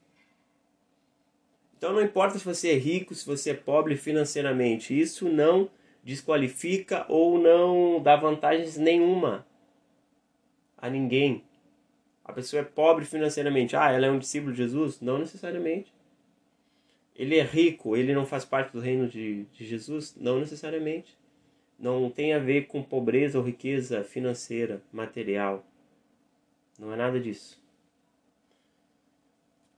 Então 1.75 1.95
não 1.95 2.03
importa 2.03 2.39
se 2.39 2.45
você 2.45 2.73
é 2.73 2.75
rico, 2.75 3.15
se 3.15 3.25
você 3.25 3.53
é 3.53 3.55
pobre 3.55 3.97
financeiramente, 3.97 5.01
isso 5.01 5.31
não 5.31 5.71
desqualifica 6.05 7.07
ou 7.09 7.39
não 7.39 8.03
dá 8.03 8.17
vantagens 8.17 8.77
nenhuma 8.77 9.47
a 10.77 10.91
ninguém. 10.91 11.43
A 12.23 12.35
pessoa 12.35 12.61
é 12.61 12.65
pobre 12.67 13.07
financeiramente, 13.07 13.75
ah, 13.75 13.91
ela 13.91 14.05
é 14.05 14.11
um 14.11 14.19
discípulo 14.19 14.53
de 14.53 14.59
Jesus? 14.59 15.01
Não 15.01 15.17
necessariamente. 15.17 15.91
Ele 17.17 17.39
é 17.39 17.43
rico, 17.43 17.97
ele 17.97 18.13
não 18.13 18.27
faz 18.27 18.45
parte 18.45 18.75
do 18.75 18.79
reino 18.79 19.09
de, 19.09 19.45
de 19.55 19.65
Jesus? 19.65 20.15
Não 20.21 20.39
necessariamente. 20.39 21.22
Não 21.83 22.09
tem 22.09 22.33
a 22.33 22.39
ver 22.39 22.69
com 22.69 22.81
pobreza 22.81 23.37
ou 23.37 23.45
riqueza 23.45 24.05
financeira, 24.05 24.81
material. 24.93 25.67
Não 26.79 26.93
é 26.93 26.97
nada 26.97 27.19
disso. 27.19 27.61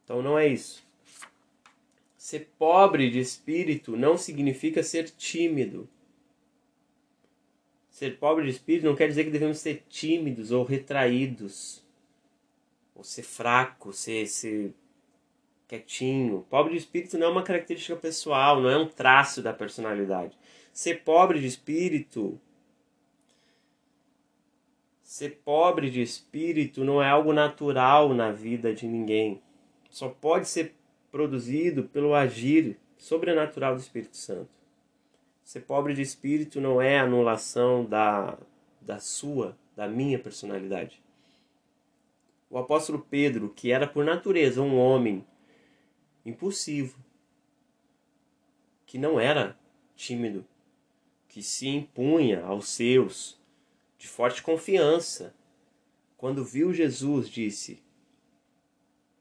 Então 0.04 0.20
não 0.20 0.38
é 0.38 0.46
isso. 0.46 0.86
Ser 2.14 2.50
pobre 2.58 3.10
de 3.10 3.18
espírito 3.18 3.96
não 3.96 4.18
significa 4.18 4.82
ser 4.82 5.08
tímido. 5.08 5.88
Ser 7.88 8.18
pobre 8.18 8.44
de 8.44 8.50
espírito 8.50 8.84
não 8.84 8.94
quer 8.94 9.08
dizer 9.08 9.24
que 9.24 9.30
devemos 9.30 9.58
ser 9.58 9.82
tímidos 9.88 10.50
ou 10.52 10.62
retraídos. 10.62 11.82
Ou 12.94 13.02
ser 13.02 13.22
fraco, 13.22 13.94
ser, 13.94 14.26
ser 14.26 14.74
quietinho. 15.66 16.46
Pobre 16.50 16.72
de 16.72 16.80
espírito 16.80 17.16
não 17.16 17.28
é 17.28 17.30
uma 17.30 17.42
característica 17.42 17.96
pessoal, 17.96 18.60
não 18.60 18.68
é 18.68 18.76
um 18.76 18.88
traço 18.88 19.40
da 19.40 19.54
personalidade. 19.54 20.36
Ser 20.74 21.04
pobre 21.04 21.38
de 21.38 21.46
espírito. 21.46 22.40
Ser 25.04 25.40
pobre 25.44 25.88
de 25.88 26.02
espírito 26.02 26.82
não 26.82 27.00
é 27.00 27.08
algo 27.08 27.32
natural 27.32 28.12
na 28.12 28.32
vida 28.32 28.74
de 28.74 28.84
ninguém. 28.84 29.40
Só 29.88 30.08
pode 30.08 30.48
ser 30.48 30.74
produzido 31.12 31.84
pelo 31.84 32.12
agir 32.12 32.76
sobrenatural 32.98 33.76
do 33.76 33.80
Espírito 33.80 34.16
Santo. 34.16 34.50
Ser 35.44 35.60
pobre 35.60 35.94
de 35.94 36.02
espírito 36.02 36.60
não 36.60 36.82
é 36.82 36.98
anulação 36.98 37.84
da, 37.84 38.36
da 38.80 38.98
sua, 38.98 39.56
da 39.76 39.86
minha 39.86 40.18
personalidade. 40.18 41.00
O 42.50 42.58
apóstolo 42.58 43.06
Pedro, 43.08 43.48
que 43.48 43.70
era 43.70 43.86
por 43.86 44.04
natureza 44.04 44.60
um 44.60 44.76
homem 44.76 45.24
impulsivo, 46.26 46.98
que 48.84 48.98
não 48.98 49.20
era 49.20 49.56
tímido, 49.94 50.44
que 51.34 51.42
se 51.42 51.66
impunha 51.66 52.44
aos 52.44 52.68
seus 52.68 53.36
de 53.98 54.06
forte 54.06 54.40
confiança. 54.40 55.34
Quando 56.16 56.44
viu 56.44 56.72
Jesus, 56.72 57.28
disse: 57.28 57.82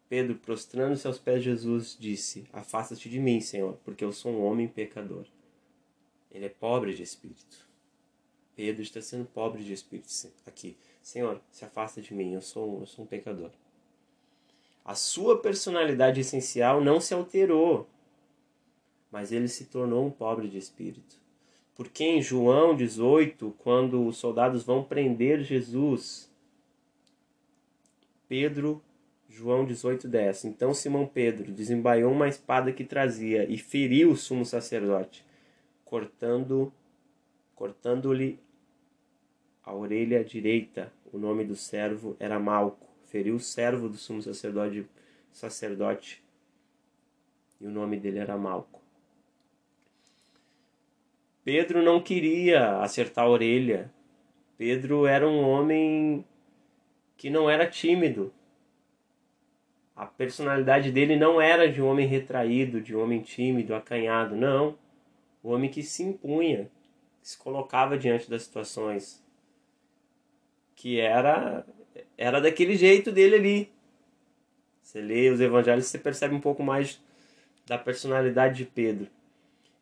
Pedro, 0.08 0.36
prostrando-se 0.36 1.08
aos 1.08 1.18
pés 1.18 1.40
de 1.40 1.50
Jesus, 1.50 1.98
disse: 2.00 2.48
Afasta-te 2.54 3.10
de 3.10 3.20
mim, 3.20 3.42
Senhor, 3.42 3.80
porque 3.84 4.06
eu 4.06 4.12
sou 4.12 4.32
um 4.32 4.44
homem 4.44 4.68
pecador. 4.68 5.26
Ele 6.32 6.46
é 6.46 6.50
pobre 6.50 6.94
de 6.94 7.02
espírito. 7.02 7.68
Pedro 8.56 8.84
está 8.84 9.02
sendo 9.02 9.26
pobre 9.26 9.64
de 9.64 9.74
espírito 9.74 10.12
aqui. 10.46 10.78
Senhor, 11.02 11.42
se 11.50 11.66
afasta 11.66 12.00
de 12.00 12.14
mim, 12.14 12.36
eu 12.36 12.44
sou, 12.44 12.82
eu 12.82 12.86
sou 12.86 13.06
um 13.06 13.08
pecador. 13.08 13.50
A 14.86 14.94
sua 14.94 15.42
personalidade 15.42 16.22
essencial 16.22 16.80
não 16.80 17.02
se 17.02 17.12
alterou, 17.12 17.90
mas 19.12 19.32
ele 19.32 19.48
se 19.48 19.66
tornou 19.66 20.06
um 20.06 20.12
pobre 20.12 20.48
de 20.48 20.60
espírito. 20.60 21.23
Porque 21.76 22.04
em 22.04 22.22
João 22.22 22.76
18, 22.76 23.56
quando 23.58 24.06
os 24.06 24.18
soldados 24.18 24.64
vão 24.64 24.84
prender 24.84 25.42
Jesus, 25.42 26.32
Pedro, 28.28 28.82
João 29.28 29.66
18, 29.66 30.08
10. 30.08 30.46
Então 30.46 30.74
Simão 30.74 31.08
Pedro 31.08 31.52
desembaiou 31.52 32.12
uma 32.12 32.28
espada 32.28 32.72
que 32.72 32.84
trazia 32.84 33.50
e 33.50 33.58
feriu 33.58 34.12
o 34.12 34.16
sumo 34.16 34.46
sacerdote, 34.46 35.26
cortando 35.84 36.72
cortando-lhe 37.56 38.40
a 39.64 39.74
orelha 39.74 40.24
direita. 40.24 40.92
O 41.12 41.18
nome 41.18 41.46
do 41.46 41.56
servo 41.56 42.16
era 42.20 42.40
Malco. 42.40 42.88
Feriu 43.06 43.36
o 43.36 43.40
servo 43.40 43.88
do 43.88 43.98
sumo 43.98 44.22
sacerdote, 44.22 44.88
sacerdote 45.32 46.24
e 47.60 47.66
o 47.66 47.72
nome 47.72 47.98
dele 47.98 48.20
era 48.20 48.38
Malco. 48.38 48.83
Pedro 51.44 51.82
não 51.82 52.02
queria 52.02 52.78
acertar 52.80 53.26
a 53.26 53.30
orelha. 53.30 53.92
Pedro 54.58 55.06
era 55.06 55.28
um 55.28 55.42
homem 55.42 56.26
que 57.18 57.30
não 57.30 57.50
era 57.50 57.68
tímido. 57.68 58.34
A 59.96 60.06
personalidade 60.06 60.92
dele 60.92 61.16
não 61.16 61.40
era 61.40 61.72
de 61.72 61.82
um 61.82 61.88
homem 61.88 62.08
retraído, 62.08 62.82
de 62.82 62.96
um 62.96 63.02
homem 63.02 63.22
tímido, 63.22 63.76
acanhado, 63.76 64.36
não. 64.36 64.78
O 65.44 65.52
homem 65.52 65.70
que 65.70 65.84
se 65.84 66.02
impunha, 66.04 66.70
que 67.22 67.30
se 67.30 67.38
colocava 67.38 67.98
diante 67.98 68.30
das 68.30 68.44
situações, 68.44 69.24
que 70.76 71.00
era 71.00 71.66
era 72.18 72.40
daquele 72.42 72.76
jeito 72.76 73.12
dele 73.12 73.36
ali. 73.36 73.74
Você 74.82 75.02
lê 75.02 75.30
os 75.30 75.40
evangelhos, 75.40 75.86
você 75.86 75.98
percebe 75.98 76.34
um 76.34 76.42
pouco 76.42 76.64
mais 76.64 77.02
da 77.66 77.78
personalidade 77.78 78.58
de 78.58 78.66
Pedro. 78.66 79.08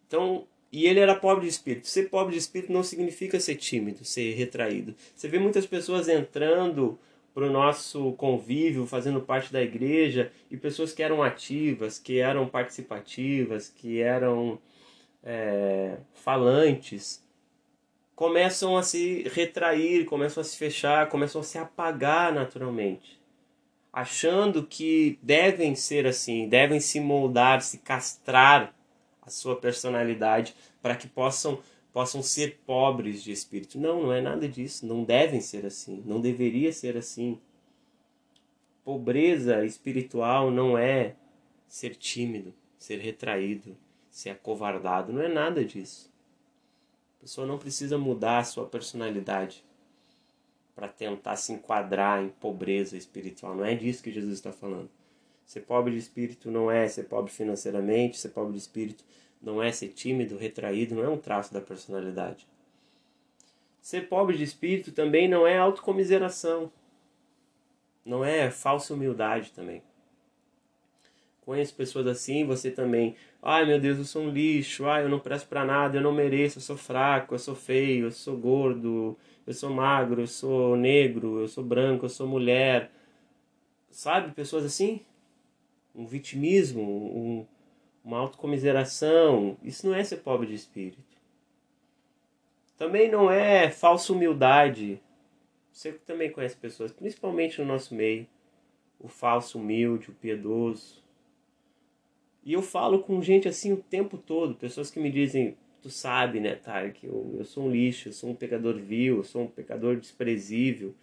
Então, 0.08 0.48
e 0.71 0.85
ele 0.85 0.99
era 0.99 1.15
pobre 1.15 1.43
de 1.43 1.49
espírito. 1.49 1.87
Ser 1.87 2.09
pobre 2.09 2.33
de 2.33 2.39
espírito 2.39 2.71
não 2.71 2.83
significa 2.83 3.39
ser 3.39 3.55
tímido, 3.55 4.05
ser 4.05 4.33
retraído. 4.33 4.95
Você 5.15 5.27
vê 5.27 5.37
muitas 5.37 5.65
pessoas 5.65 6.07
entrando 6.07 6.97
para 7.33 7.45
o 7.45 7.49
nosso 7.49 8.11
convívio, 8.13 8.85
fazendo 8.85 9.21
parte 9.21 9.51
da 9.51 9.61
igreja, 9.61 10.31
e 10.49 10.57
pessoas 10.57 10.93
que 10.93 11.01
eram 11.01 11.23
ativas, 11.23 11.97
que 11.97 12.19
eram 12.19 12.47
participativas, 12.47 13.69
que 13.69 14.01
eram 14.01 14.59
é, 15.23 15.97
falantes, 16.13 17.23
começam 18.15 18.77
a 18.77 18.83
se 18.83 19.23
retrair, 19.33 20.05
começam 20.05 20.41
a 20.41 20.43
se 20.43 20.57
fechar, 20.57 21.09
começam 21.09 21.41
a 21.41 21.43
se 21.43 21.57
apagar 21.57 22.33
naturalmente 22.33 23.21
achando 23.91 24.63
que 24.63 25.19
devem 25.21 25.75
ser 25.75 26.07
assim, 26.07 26.47
devem 26.47 26.79
se 26.79 26.99
moldar, 26.99 27.61
se 27.61 27.79
castrar 27.79 28.73
sua 29.31 29.55
personalidade 29.55 30.55
para 30.81 30.95
que 30.95 31.07
possam 31.07 31.59
possam 31.91 32.23
ser 32.23 32.59
pobres 32.65 33.21
de 33.21 33.31
espírito. 33.31 33.77
Não, 33.77 34.03
não 34.03 34.13
é 34.13 34.21
nada 34.21 34.47
disso, 34.47 34.85
não 34.85 35.03
devem 35.03 35.41
ser 35.41 35.65
assim, 35.65 36.01
não 36.05 36.21
deveria 36.21 36.71
ser 36.71 36.97
assim. 36.97 37.39
Pobreza 38.83 39.65
espiritual 39.65 40.50
não 40.50 40.77
é 40.77 41.15
ser 41.67 41.95
tímido, 41.95 42.53
ser 42.77 43.00
retraído, 43.00 43.77
ser 44.09 44.31
acovardado, 44.31 45.13
não 45.13 45.21
é 45.21 45.27
nada 45.27 45.63
disso. 45.63 46.11
A 47.17 47.21
pessoa 47.21 47.45
não 47.45 47.57
precisa 47.57 47.97
mudar 47.97 48.39
a 48.39 48.43
sua 48.43 48.65
personalidade 48.65 49.63
para 50.75 50.88
tentar 50.88 51.35
se 51.35 51.53
enquadrar 51.53 52.23
em 52.23 52.29
pobreza 52.29 52.97
espiritual. 52.97 53.55
Não 53.55 53.63
é 53.63 53.75
disso 53.75 54.01
que 54.01 54.11
Jesus 54.11 54.33
está 54.33 54.51
falando. 54.51 54.89
Ser 55.51 55.63
pobre 55.63 55.91
de 55.91 55.98
espírito 55.98 56.50
não 56.50 56.72
é 56.72 56.88
ser 56.88 57.10
pobre 57.10 57.29
financeiramente, 57.29 58.17
ser 58.17 58.29
pobre 58.29 58.53
de 58.53 58.60
espírito 58.60 59.03
não 59.41 59.62
é 59.62 59.70
ser 59.70 59.89
tímido, 59.89 60.38
retraído, 60.38 60.96
não 60.96 61.03
é 61.03 61.10
um 61.10 61.17
traço 61.17 61.53
da 61.53 61.60
personalidade. 61.60 62.48
Ser 63.81 64.08
pobre 64.08 64.38
de 64.38 64.46
espírito 64.46 64.93
também 64.93 65.27
não 65.27 65.46
é 65.46 65.58
autocomiseração. 65.58 66.72
Não 68.05 68.24
é 68.24 68.50
falsa 68.50 68.93
humildade 68.93 69.51
também. 69.51 69.84
Conheço 71.41 71.75
pessoas 71.75 72.08
assim, 72.08 72.46
você 72.46 72.72
também. 72.72 73.17
Ai 73.41 73.65
meu 73.65 73.77
Deus, 73.77 73.98
eu 73.98 74.05
sou 74.05 74.22
um 74.22 74.29
lixo. 74.29 74.86
Ai, 74.86 75.03
eu 75.03 75.10
não 75.10 75.20
presto 75.20 75.50
para 75.50 75.65
nada, 75.65 75.98
eu 75.98 76.01
não 76.01 76.13
mereço, 76.13 76.60
eu 76.60 76.62
sou 76.62 76.77
fraco, 76.77 77.36
eu 77.36 77.39
sou 77.39 77.55
feio, 77.55 78.05
eu 78.05 78.12
sou 78.12 78.38
gordo, 78.38 79.17
eu 79.46 79.53
sou 79.53 79.70
magro, 79.70 80.22
eu 80.22 80.27
sou 80.27 80.77
negro, 80.77 81.41
eu 81.41 81.48
sou 81.50 81.62
branco, 81.62 82.05
eu 82.05 82.10
sou 82.10 82.25
mulher. 82.25 82.89
Sabe, 83.89 84.34
pessoas 84.34 84.63
assim? 84.63 85.02
Um 85.95 86.06
vitimismo, 86.06 86.82
um, 86.82 87.45
uma 88.04 88.17
autocomiseração. 88.17 89.58
Isso 89.63 89.88
não 89.88 89.95
é 89.95 90.04
ser 90.04 90.17
pobre 90.17 90.47
de 90.47 90.54
espírito. 90.54 91.04
Também 92.77 93.10
não 93.10 93.30
é 93.30 93.69
falsa 93.69 94.12
humildade. 94.12 95.01
Você 95.71 95.93
também 95.93 96.32
conhece 96.32 96.56
pessoas, 96.58 96.91
principalmente 96.91 97.62
no 97.62 97.67
nosso 97.67 97.93
meio, 97.93 98.27
o 98.99 99.08
falso 99.08 99.60
humilde, 99.60 100.10
o 100.10 100.13
piedoso. 100.13 101.01
E 102.43 102.54
eu 102.54 102.62
falo 102.62 102.99
com 102.99 103.21
gente 103.21 103.47
assim 103.47 103.71
o 103.71 103.77
tempo 103.77 104.17
todo, 104.17 104.56
pessoas 104.56 104.89
que 104.89 104.99
me 104.99 105.12
dizem: 105.12 105.56
tu 105.82 105.89
sabe, 105.89 106.39
né, 106.39 106.56
Tarek, 106.56 107.06
eu, 107.06 107.36
eu 107.38 107.45
sou 107.45 107.65
um 107.65 107.71
lixo, 107.71 108.10
eu 108.10 108.13
sou 108.13 108.30
um 108.30 108.36
pecador 108.36 108.75
vil, 108.75 109.17
eu 109.17 109.23
sou 109.23 109.43
um 109.43 109.47
pecador 109.47 109.95
desprezível. 109.95 110.93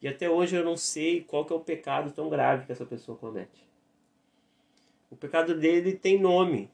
E 0.00 0.08
até 0.08 0.28
hoje 0.28 0.54
eu 0.54 0.64
não 0.64 0.76
sei 0.76 1.22
qual 1.22 1.44
que 1.44 1.52
é 1.52 1.56
o 1.56 1.60
pecado 1.60 2.12
tão 2.12 2.28
grave 2.28 2.66
que 2.66 2.72
essa 2.72 2.84
pessoa 2.84 3.16
comete. 3.16 3.64
O 5.14 5.16
pecado 5.16 5.54
dele 5.54 5.92
tem 5.92 6.20
nome, 6.20 6.68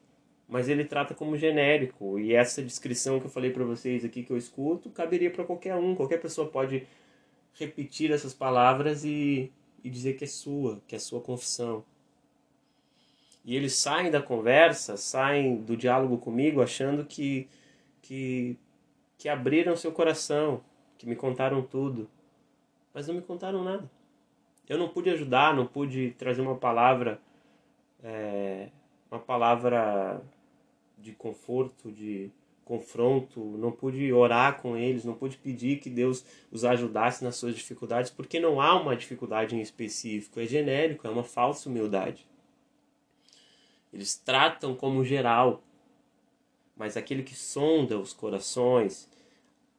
mas 0.48 0.66
ele 0.66 0.82
trata 0.82 1.14
como 1.14 1.36
genérico. 1.36 2.18
E 2.18 2.34
essa 2.34 2.62
descrição 2.62 3.20
que 3.20 3.26
eu 3.26 3.30
falei 3.30 3.50
para 3.50 3.64
vocês 3.64 4.02
aqui 4.02 4.22
que 4.22 4.30
eu 4.30 4.36
escuto 4.38 4.88
caberia 4.88 5.30
para 5.30 5.44
qualquer 5.44 5.76
um. 5.76 5.94
Qualquer 5.94 6.22
pessoa 6.22 6.48
pode 6.48 6.86
repetir 7.52 8.10
essas 8.10 8.32
palavras 8.32 9.04
e, 9.04 9.52
e 9.84 9.90
dizer 9.90 10.14
que 10.14 10.24
é 10.24 10.26
sua, 10.26 10.80
que 10.88 10.96
é 10.96 10.98
sua 10.98 11.20
confissão. 11.20 11.84
E 13.44 13.54
eles 13.54 13.74
saem 13.74 14.10
da 14.10 14.22
conversa, 14.22 14.96
saem 14.96 15.56
do 15.56 15.76
diálogo 15.76 16.16
comigo 16.16 16.62
achando 16.62 17.04
que, 17.04 17.46
que, 18.00 18.56
que 19.18 19.28
abriram 19.28 19.76
seu 19.76 19.92
coração, 19.92 20.62
que 20.96 21.06
me 21.06 21.14
contaram 21.14 21.60
tudo. 21.60 22.08
Mas 22.94 23.06
não 23.06 23.16
me 23.16 23.20
contaram 23.20 23.62
nada. 23.62 23.90
Eu 24.66 24.78
não 24.78 24.88
pude 24.88 25.10
ajudar, 25.10 25.54
não 25.54 25.66
pude 25.66 26.12
trazer 26.12 26.40
uma 26.40 26.56
palavra, 26.56 27.20
é, 28.02 28.68
uma 29.10 29.20
palavra 29.20 30.22
de 30.98 31.12
conforto, 31.12 31.90
de 31.90 32.30
confronto, 32.64 33.40
não 33.58 33.72
pude 33.72 34.12
orar 34.12 34.60
com 34.62 34.76
eles, 34.76 35.04
não 35.04 35.14
pude 35.14 35.36
pedir 35.36 35.80
que 35.80 35.90
Deus 35.90 36.24
os 36.52 36.64
ajudasse 36.64 37.24
nas 37.24 37.36
suas 37.36 37.54
dificuldades, 37.54 38.10
porque 38.10 38.38
não 38.38 38.60
há 38.60 38.80
uma 38.80 38.96
dificuldade 38.96 39.56
em 39.56 39.60
específico, 39.60 40.38
é 40.38 40.46
genérico, 40.46 41.06
é 41.06 41.10
uma 41.10 41.24
falsa 41.24 41.68
humildade. 41.68 42.26
Eles 43.92 44.16
tratam 44.16 44.74
como 44.74 45.04
geral. 45.04 45.62
Mas 46.76 46.96
aquele 46.96 47.22
que 47.22 47.34
sonda 47.34 47.98
os 47.98 48.12
corações, 48.12 49.08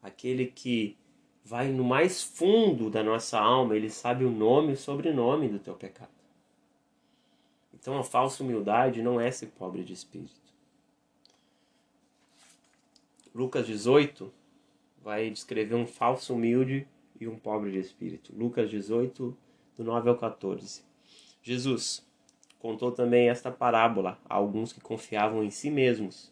aquele 0.04 0.46
que 0.46 0.98
vai 1.44 1.68
no 1.68 1.84
mais 1.84 2.22
fundo 2.22 2.90
da 2.90 3.02
nossa 3.02 3.40
alma, 3.40 3.76
ele 3.76 3.90
sabe 3.90 4.24
o 4.24 4.30
nome 4.30 4.72
e 4.72 4.74
o 4.74 4.78
sobrenome 4.78 5.48
do 5.48 5.58
teu 5.58 5.74
pecado. 5.74 6.21
Então 7.82 7.98
a 7.98 8.04
falsa 8.04 8.44
humildade 8.44 9.02
não 9.02 9.20
é 9.20 9.30
ser 9.30 9.48
pobre 9.48 9.84
de 9.84 9.92
espírito. 9.92 10.40
Lucas 13.36 13.66
18 13.66 14.32
vai 15.04 15.30
descrever 15.30 15.76
um 15.76 15.88
falso 15.88 16.34
humilde 16.34 16.88
e 17.20 17.28
um 17.28 17.38
pobre 17.38 17.72
de 17.72 17.80
espírito. 17.80 18.34
Lucas 18.34 18.70
18, 18.70 19.36
do 19.76 19.84
9 19.84 20.10
ao 20.10 20.18
14. 20.18 20.84
Jesus, 21.42 22.06
Contou 22.62 22.92
também 22.92 23.28
esta 23.28 23.50
parábola 23.50 24.20
a 24.24 24.36
alguns 24.36 24.72
que 24.72 24.80
confiavam 24.80 25.44
em 25.44 25.50
si 25.50 25.72
mesmos, 25.72 26.32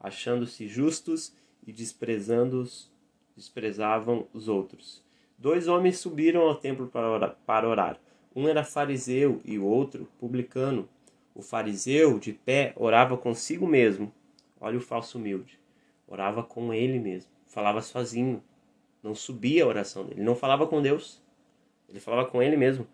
achando-se 0.00 0.66
justos 0.66 1.32
e 1.64 1.72
desprezando 1.72 2.62
-os, 2.62 2.90
desprezavam 3.36 4.26
os 4.32 4.48
outros. 4.48 5.04
Dois 5.38 5.68
homens 5.68 5.98
subiram 5.98 6.40
ao 6.40 6.56
templo 6.56 6.88
para 6.88 7.08
orar, 7.08 7.36
para 7.46 7.68
orar. 7.68 8.00
Um 8.34 8.48
era 8.48 8.64
fariseu 8.64 9.40
e 9.44 9.58
o 9.58 9.64
outro 9.64 10.08
publicano. 10.18 10.88
O 11.34 11.42
fariseu, 11.42 12.18
de 12.18 12.32
pé, 12.32 12.72
orava 12.76 13.16
consigo 13.16 13.66
mesmo. 13.66 14.12
Olha 14.60 14.78
o 14.78 14.80
falso 14.80 15.18
humilde. 15.18 15.58
Orava 16.06 16.42
com 16.42 16.72
ele 16.72 16.98
mesmo. 16.98 17.30
Falava 17.46 17.80
sozinho. 17.80 18.42
Não 19.02 19.14
subia 19.14 19.64
a 19.64 19.66
oração 19.66 20.02
dele. 20.04 20.20
Ele 20.20 20.26
não 20.26 20.34
falava 20.34 20.66
com 20.66 20.82
Deus. 20.82 21.22
Ele 21.88 22.00
falava 22.00 22.28
com 22.28 22.42
ele 22.42 22.56
mesmo. 22.56 22.86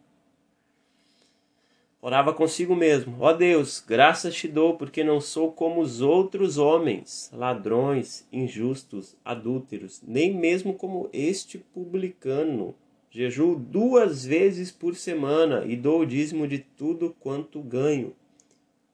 Orava 2.05 2.35
consigo 2.35 2.77
mesmo: 2.77 3.17
Ó 3.19 3.31
oh 3.31 3.33
Deus, 3.33 3.81
graças 3.81 4.35
te 4.35 4.47
dou, 4.47 4.77
porque 4.77 5.03
não 5.03 5.23
sou 5.23 5.51
como 5.51 5.81
os 5.81 6.03
outros 6.03 6.59
homens, 6.59 7.31
ladrões, 7.33 8.29
injustos, 8.31 9.17
adúlteros, 9.25 10.03
nem 10.07 10.35
mesmo 10.35 10.75
como 10.75 11.09
este 11.15 11.57
publicano. 11.57 12.75
Jejuo 13.15 13.55
duas 13.55 14.27
vezes 14.27 14.73
por 14.73 14.97
semana 14.97 15.65
e 15.67 15.77
dou 15.77 16.01
o 16.01 16.05
dízimo 16.05 16.49
de 16.49 16.59
tudo 16.59 17.15
quanto 17.21 17.63
ganho. 17.63 18.13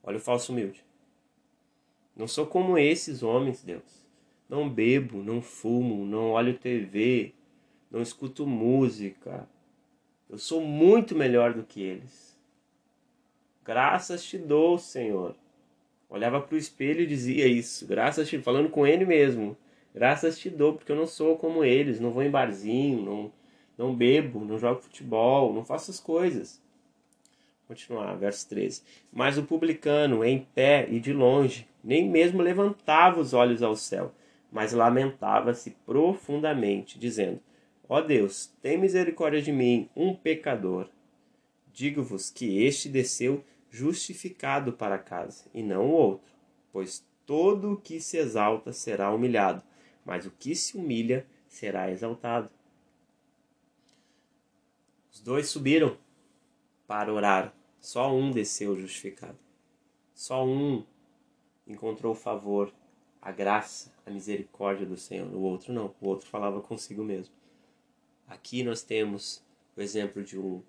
Olha 0.02 0.18
o 0.18 0.20
falso 0.20 0.52
humilde. 0.52 0.84
Não 2.14 2.28
sou 2.28 2.46
como 2.46 2.76
esses 2.76 3.22
homens, 3.22 3.62
Deus. 3.62 4.06
Não 4.46 4.68
bebo, 4.68 5.22
não 5.22 5.40
fumo, 5.40 6.04
não 6.04 6.32
olho 6.32 6.58
TV, 6.58 7.32
não 7.90 8.02
escuto 8.02 8.46
música. 8.46 9.48
Eu 10.28 10.36
sou 10.36 10.60
muito 10.60 11.14
melhor 11.14 11.54
do 11.54 11.62
que 11.62 11.80
eles. 11.80 12.38
Graças 13.64 14.22
te 14.22 14.36
dou, 14.36 14.78
Senhor. 14.78 15.34
Olhava 16.10 16.42
para 16.42 16.56
o 16.56 16.58
espelho 16.58 17.00
e 17.00 17.06
dizia 17.06 17.46
isso. 17.46 17.86
Graças 17.86 18.28
te 18.28 18.38
falando 18.38 18.68
com 18.68 18.86
ele 18.86 19.06
mesmo. 19.06 19.56
Graças 19.94 20.38
te 20.38 20.50
dou, 20.50 20.74
porque 20.74 20.92
eu 20.92 20.96
não 20.96 21.06
sou 21.06 21.38
como 21.38 21.64
eles, 21.64 21.98
não 21.98 22.10
vou 22.10 22.22
em 22.22 22.30
barzinho, 22.30 23.02
não, 23.02 23.32
não 23.80 23.96
bebo, 23.96 24.44
não 24.44 24.58
jogo 24.58 24.82
futebol, 24.82 25.54
não 25.54 25.64
faço 25.64 25.90
as 25.90 25.98
coisas. 25.98 26.60
Continuar, 27.66 28.14
verso 28.14 28.46
13. 28.50 28.82
Mas 29.10 29.38
o 29.38 29.42
publicano, 29.42 30.22
em 30.22 30.46
pé 30.54 30.86
e 30.90 31.00
de 31.00 31.14
longe, 31.14 31.66
nem 31.82 32.06
mesmo 32.06 32.42
levantava 32.42 33.18
os 33.18 33.32
olhos 33.32 33.62
ao 33.62 33.74
céu, 33.74 34.12
mas 34.52 34.74
lamentava-se 34.74 35.70
profundamente, 35.86 36.98
dizendo: 36.98 37.40
Ó 37.88 37.98
oh 37.98 38.02
Deus, 38.02 38.52
tem 38.60 38.76
misericórdia 38.76 39.40
de 39.40 39.50
mim, 39.50 39.88
um 39.96 40.14
pecador. 40.14 40.86
Digo-vos 41.72 42.28
que 42.28 42.62
este 42.62 42.86
desceu 42.86 43.42
justificado 43.70 44.74
para 44.74 44.98
casa, 44.98 45.46
e 45.54 45.62
não 45.62 45.86
o 45.86 45.92
outro, 45.92 46.34
pois 46.70 47.02
todo 47.24 47.72
o 47.72 47.76
que 47.78 47.98
se 47.98 48.18
exalta 48.18 48.74
será 48.74 49.10
humilhado, 49.10 49.62
mas 50.04 50.26
o 50.26 50.30
que 50.30 50.54
se 50.54 50.76
humilha 50.76 51.24
será 51.48 51.90
exaltado. 51.90 52.50
Os 55.20 55.24
dois 55.24 55.50
subiram 55.50 55.98
para 56.86 57.12
orar, 57.12 57.54
só 57.78 58.10
um 58.10 58.30
desceu 58.30 58.74
justificado. 58.74 59.36
Só 60.14 60.46
um 60.46 60.82
encontrou 61.66 62.12
o 62.12 62.16
favor, 62.16 62.72
a 63.20 63.30
graça, 63.30 63.92
a 64.06 64.10
misericórdia 64.10 64.86
do 64.86 64.96
Senhor. 64.96 65.28
O 65.34 65.42
outro 65.42 65.74
não, 65.74 65.94
o 66.00 66.08
outro 66.08 66.26
falava 66.26 66.62
consigo 66.62 67.04
mesmo. 67.04 67.34
Aqui 68.26 68.62
nós 68.62 68.82
temos 68.82 69.44
o 69.76 69.82
exemplo 69.82 70.24
de 70.24 70.38
um 70.38 70.62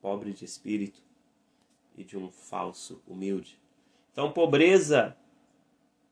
pobre 0.00 0.32
de 0.32 0.42
espírito 0.42 1.02
e 1.94 2.02
de 2.02 2.16
um 2.16 2.30
falso 2.30 3.02
humilde. 3.06 3.60
Então, 4.10 4.32
pobreza 4.32 5.14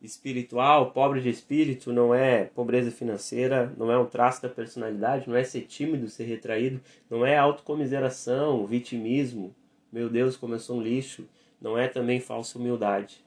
espiritual, 0.01 0.93
pobre 0.93 1.21
de 1.21 1.29
espírito, 1.29 1.93
não 1.93 2.15
é 2.15 2.45
pobreza 2.45 2.91
financeira, 2.91 3.73
não 3.77 3.91
é 3.91 3.99
um 3.99 4.07
traço 4.07 4.43
da 4.43 4.49
personalidade, 4.49 5.29
não 5.29 5.37
é 5.37 5.43
ser 5.43 5.63
tímido, 5.63 6.09
ser 6.09 6.25
retraído, 6.25 6.81
não 7.09 7.25
é 7.25 7.37
autocomiseração, 7.37 8.67
vitimismo, 8.67 9.55
meu 9.91 10.09
Deus, 10.09 10.37
como 10.37 10.55
eu 10.55 10.59
sou 10.59 10.79
um 10.79 10.83
lixo, 10.83 11.27
não 11.61 11.79
é 11.79 11.89
também 11.89 12.21
falsa 12.21 12.59
humildade. 12.59 13.25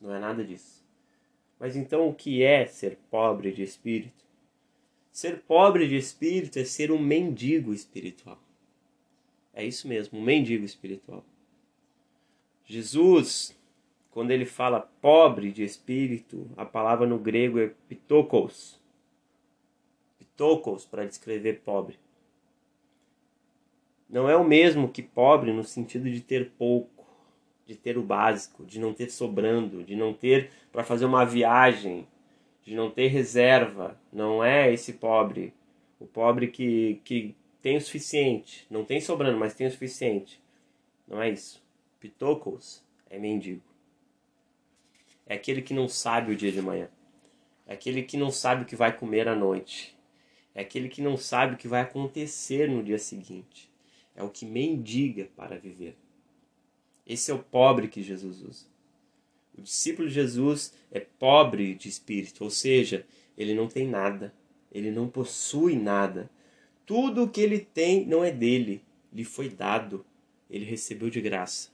Não 0.00 0.14
é 0.14 0.18
nada 0.18 0.44
disso. 0.44 0.84
Mas 1.58 1.76
então 1.76 2.08
o 2.08 2.14
que 2.14 2.42
é 2.42 2.66
ser 2.66 2.98
pobre 3.10 3.52
de 3.52 3.62
espírito? 3.62 4.24
Ser 5.10 5.40
pobre 5.40 5.88
de 5.88 5.96
espírito 5.96 6.58
é 6.58 6.64
ser 6.64 6.90
um 6.90 6.98
mendigo 6.98 7.72
espiritual. 7.72 8.38
É 9.52 9.64
isso 9.64 9.86
mesmo, 9.88 10.18
um 10.18 10.22
mendigo 10.22 10.64
espiritual. 10.64 11.24
Jesus, 12.66 13.56
quando 14.14 14.30
ele 14.30 14.46
fala 14.46 14.88
pobre 15.00 15.50
de 15.50 15.64
espírito, 15.64 16.48
a 16.56 16.64
palavra 16.64 17.04
no 17.04 17.18
grego 17.18 17.58
é 17.58 17.72
pitokos. 17.88 18.80
Pitokos 20.16 20.84
para 20.84 21.04
descrever 21.04 21.62
pobre. 21.64 21.98
Não 24.08 24.30
é 24.30 24.36
o 24.36 24.44
mesmo 24.44 24.88
que 24.88 25.02
pobre 25.02 25.52
no 25.52 25.64
sentido 25.64 26.08
de 26.08 26.20
ter 26.20 26.52
pouco, 26.52 27.04
de 27.66 27.74
ter 27.74 27.98
o 27.98 28.04
básico, 28.04 28.64
de 28.64 28.78
não 28.78 28.94
ter 28.94 29.10
sobrando, 29.10 29.82
de 29.82 29.96
não 29.96 30.14
ter 30.14 30.52
para 30.70 30.84
fazer 30.84 31.06
uma 31.06 31.24
viagem, 31.26 32.06
de 32.62 32.76
não 32.76 32.92
ter 32.92 33.08
reserva. 33.08 34.00
Não 34.12 34.44
é 34.44 34.72
esse 34.72 34.92
pobre. 34.92 35.52
O 35.98 36.06
pobre 36.06 36.46
que, 36.46 37.00
que 37.02 37.34
tem 37.60 37.76
o 37.76 37.80
suficiente. 37.80 38.64
Não 38.70 38.84
tem 38.84 39.00
sobrando, 39.00 39.40
mas 39.40 39.54
tem 39.54 39.66
o 39.66 39.70
suficiente. 39.72 40.40
Não 41.08 41.20
é 41.20 41.30
isso. 41.30 41.60
Pitocos 41.98 42.80
é 43.10 43.18
mendigo. 43.18 43.73
É 45.26 45.34
aquele 45.34 45.62
que 45.62 45.72
não 45.72 45.88
sabe 45.88 46.32
o 46.32 46.36
dia 46.36 46.52
de 46.52 46.60
manhã. 46.60 46.88
É 47.66 47.74
aquele 47.74 48.02
que 48.02 48.16
não 48.16 48.30
sabe 48.30 48.62
o 48.62 48.66
que 48.66 48.76
vai 48.76 48.96
comer 48.96 49.26
à 49.26 49.34
noite. 49.34 49.96
É 50.54 50.60
aquele 50.60 50.88
que 50.88 51.02
não 51.02 51.16
sabe 51.16 51.54
o 51.54 51.56
que 51.56 51.66
vai 51.66 51.80
acontecer 51.80 52.68
no 52.68 52.82
dia 52.82 52.98
seguinte. 52.98 53.70
É 54.14 54.22
o 54.22 54.30
que 54.30 54.44
mendiga 54.44 55.28
para 55.36 55.58
viver. 55.58 55.96
Esse 57.06 57.30
é 57.30 57.34
o 57.34 57.38
pobre 57.38 57.88
que 57.88 58.02
Jesus 58.02 58.42
usa. 58.42 58.66
O 59.56 59.62
discípulo 59.62 60.08
de 60.08 60.14
Jesus 60.14 60.72
é 60.90 61.00
pobre 61.00 61.74
de 61.74 61.88
espírito, 61.88 62.44
ou 62.44 62.50
seja, 62.50 63.06
ele 63.36 63.54
não 63.54 63.68
tem 63.68 63.86
nada, 63.88 64.34
ele 64.70 64.90
não 64.90 65.08
possui 65.08 65.76
nada. 65.76 66.30
Tudo 66.86 67.24
o 67.24 67.28
que 67.28 67.40
ele 67.40 67.60
tem 67.60 68.04
não 68.04 68.24
é 68.24 68.30
dele, 68.30 68.82
lhe 69.12 69.24
foi 69.24 69.48
dado, 69.48 70.04
ele 70.50 70.64
recebeu 70.64 71.08
de 71.08 71.20
graça. 71.20 71.73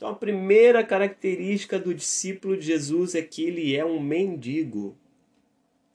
Então 0.00 0.08
a 0.08 0.14
primeira 0.14 0.82
característica 0.82 1.78
do 1.78 1.94
discípulo 1.94 2.56
de 2.56 2.64
Jesus 2.64 3.14
é 3.14 3.20
que 3.20 3.44
ele 3.44 3.76
é 3.76 3.84
um 3.84 4.00
mendigo 4.00 4.96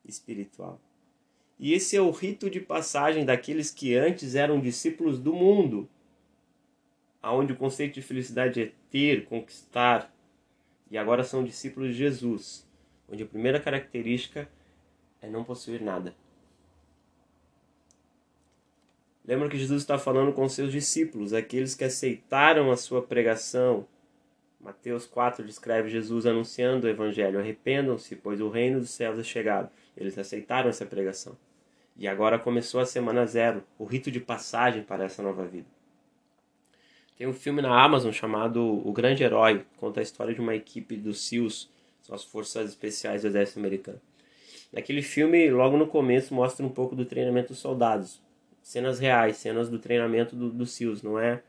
espiritual. 0.07 0.79
E 1.57 1.73
esse 1.73 1.97
é 1.97 2.01
o 2.01 2.11
rito 2.11 2.47
de 2.47 2.59
passagem 2.59 3.25
daqueles 3.25 3.71
que 3.71 3.95
antes 3.95 4.35
eram 4.35 4.61
discípulos 4.61 5.17
do 5.17 5.33
mundo, 5.33 5.89
aonde 7.19 7.53
o 7.53 7.55
conceito 7.55 7.95
de 7.95 8.03
felicidade 8.03 8.61
é 8.61 8.71
ter, 8.91 9.25
conquistar, 9.25 10.15
e 10.91 10.99
agora 10.99 11.23
são 11.23 11.43
discípulos 11.43 11.89
de 11.89 11.95
Jesus, 11.95 12.63
onde 13.11 13.23
a 13.23 13.25
primeira 13.25 13.59
característica 13.59 14.47
é 15.19 15.27
não 15.27 15.43
possuir 15.43 15.81
nada. 15.81 16.15
Lembra 19.25 19.49
que 19.49 19.57
Jesus 19.57 19.81
está 19.81 19.97
falando 19.97 20.31
com 20.31 20.47
seus 20.47 20.71
discípulos, 20.71 21.33
aqueles 21.33 21.73
que 21.73 21.83
aceitaram 21.83 22.69
a 22.69 22.77
sua 22.77 23.01
pregação. 23.01 23.87
Mateus 24.65 25.05
4 25.05 25.45
descreve 25.45 25.89
Jesus 25.89 26.25
anunciando 26.25 26.87
o 26.87 26.89
evangelho: 26.89 27.37
arrependam-se, 27.37 28.15
pois 28.15 28.41
o 28.41 28.49
reino 28.49 28.79
dos 28.79 28.89
céus 28.89 29.19
é 29.19 29.23
chegado. 29.23 29.69
Eles 29.95 30.17
aceitaram 30.17 30.67
essa 30.67 30.87
pregação. 30.87 31.37
E 31.95 32.07
agora 32.07 32.39
começou 32.39 32.81
a 32.81 32.85
semana 32.85 33.27
zero, 33.27 33.63
o 33.77 33.85
rito 33.85 34.09
de 34.09 34.19
passagem 34.19 34.81
para 34.81 35.05
essa 35.05 35.21
nova 35.21 35.45
vida. 35.45 35.67
Tem 37.15 37.27
um 37.27 37.33
filme 37.33 37.61
na 37.61 37.79
Amazon 37.79 38.11
chamado 38.11 38.59
O 38.59 38.91
Grande 38.91 39.23
Herói, 39.23 39.63
conta 39.77 39.99
a 39.99 40.03
história 40.03 40.33
de 40.33 40.41
uma 40.41 40.55
equipe 40.55 40.97
dos 40.97 41.27
SEALs, 41.27 41.71
são 42.01 42.15
as 42.15 42.23
Forças 42.23 42.69
Especiais 42.69 43.21
do 43.21 43.27
Exército 43.27 43.59
Americano. 43.59 44.01
Naquele 44.73 45.03
filme, 45.03 45.47
logo 45.51 45.77
no 45.77 45.85
começo, 45.85 46.33
mostra 46.33 46.65
um 46.65 46.69
pouco 46.69 46.95
do 46.95 47.05
treinamento 47.05 47.49
dos 47.49 47.59
soldados. 47.59 48.19
Cenas 48.63 48.97
reais, 48.97 49.37
cenas 49.37 49.69
do 49.69 49.77
treinamento 49.77 50.35
dos 50.35 50.51
do 50.51 50.65
SEALs, 50.65 51.03
não 51.03 51.19
é, 51.19 51.43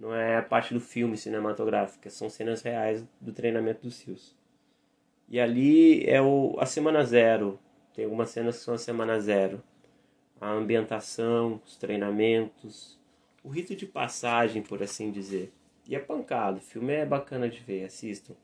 não 0.00 0.14
é 0.14 0.40
parte 0.40 0.72
do 0.72 0.80
filme 0.80 1.16
cinematográfica, 1.16 2.08
são 2.08 2.30
cenas 2.30 2.62
reais 2.62 3.04
do 3.20 3.32
treinamento 3.32 3.82
dos 3.82 3.96
SEALs. 3.96 4.34
E 5.28 5.38
ali 5.38 6.04
é 6.08 6.20
o, 6.22 6.56
a 6.58 6.64
semana 6.64 7.04
zero, 7.04 7.60
tem 7.94 8.06
algumas 8.06 8.30
cenas 8.30 8.58
que 8.58 8.64
são 8.64 8.74
a 8.74 8.78
semana 8.78 9.20
zero. 9.20 9.62
A 10.40 10.50
ambientação, 10.50 11.60
os 11.66 11.76
treinamentos, 11.76 12.98
o 13.44 13.50
rito 13.50 13.76
de 13.76 13.84
passagem, 13.84 14.62
por 14.62 14.82
assim 14.82 15.10
dizer. 15.10 15.52
E 15.86 15.94
é 15.94 15.98
pancado, 15.98 16.58
o 16.58 16.62
filme 16.62 16.94
é 16.94 17.04
bacana 17.04 17.46
de 17.46 17.60
ver, 17.60 17.84
assistam. 17.84 18.34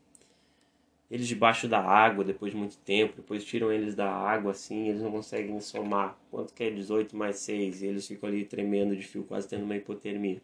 Eles 1.09 1.27
debaixo 1.27 1.67
da 1.67 1.79
água 1.79 2.23
depois 2.23 2.51
de 2.51 2.57
muito 2.57 2.77
tempo, 2.79 3.15
depois 3.15 3.43
tiram 3.43 3.71
eles 3.71 3.95
da 3.95 4.11
água 4.11 4.51
assim, 4.51 4.89
eles 4.89 5.01
não 5.01 5.09
conseguem 5.09 5.59
somar 5.59 6.19
quanto 6.29 6.53
que 6.53 6.63
é 6.63 6.69
18 6.69 7.15
mais 7.15 7.37
6, 7.37 7.81
e 7.81 7.87
eles 7.87 8.05
ficam 8.05 8.29
ali 8.29 8.45
tremendo 8.45 8.95
de 8.95 9.03
fio, 9.03 9.23
quase 9.23 9.47
tendo 9.47 9.63
uma 9.63 9.75
hipotermia. 9.75 10.41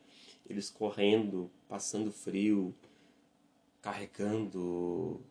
Eles 0.49 0.69
correndo, 0.69 1.49
passando 1.67 2.11
frio, 2.11 2.73
carregando 3.81 5.21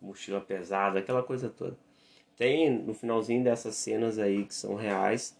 mochila 0.00 0.40
pesada, 0.40 0.98
aquela 0.98 1.22
coisa 1.22 1.48
toda. 1.48 1.76
Tem 2.36 2.70
no 2.70 2.94
finalzinho 2.94 3.42
dessas 3.42 3.74
cenas 3.74 4.18
aí 4.18 4.44
que 4.44 4.54
são 4.54 4.74
reais, 4.74 5.36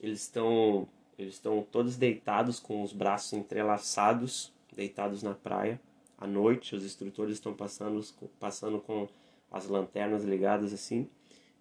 eles 0.00 0.22
estão 0.22 0.88
eles 1.16 1.34
estão 1.34 1.62
todos 1.62 1.96
deitados 1.96 2.58
com 2.58 2.82
os 2.82 2.92
braços 2.92 3.32
entrelaçados, 3.34 4.52
deitados 4.74 5.22
na 5.22 5.32
praia. 5.32 5.80
À 6.18 6.26
noite, 6.26 6.74
os 6.74 6.84
instrutores 6.84 7.34
estão 7.34 7.54
passando, 7.54 8.04
passando 8.40 8.80
com 8.80 9.08
as 9.50 9.68
lanternas 9.68 10.24
ligadas 10.24 10.72
assim, 10.72 11.08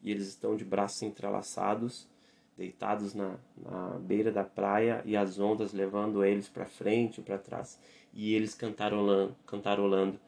e 0.01 0.09
eles 0.09 0.27
estão 0.27 0.55
de 0.55 0.65
braços 0.65 1.03
entrelaçados, 1.03 2.07
deitados 2.57 3.13
na, 3.13 3.37
na 3.57 3.99
beira 3.99 4.31
da 4.31 4.43
praia 4.43 5.01
e 5.05 5.15
as 5.15 5.39
ondas 5.39 5.73
levando 5.73 6.23
eles 6.23 6.47
para 6.47 6.65
frente 6.65 7.19
e 7.19 7.23
para 7.23 7.37
trás. 7.37 7.79
E 8.13 8.33
eles 8.33 8.53
cantarolando, 8.53 9.35
cantarolando 9.45 10.19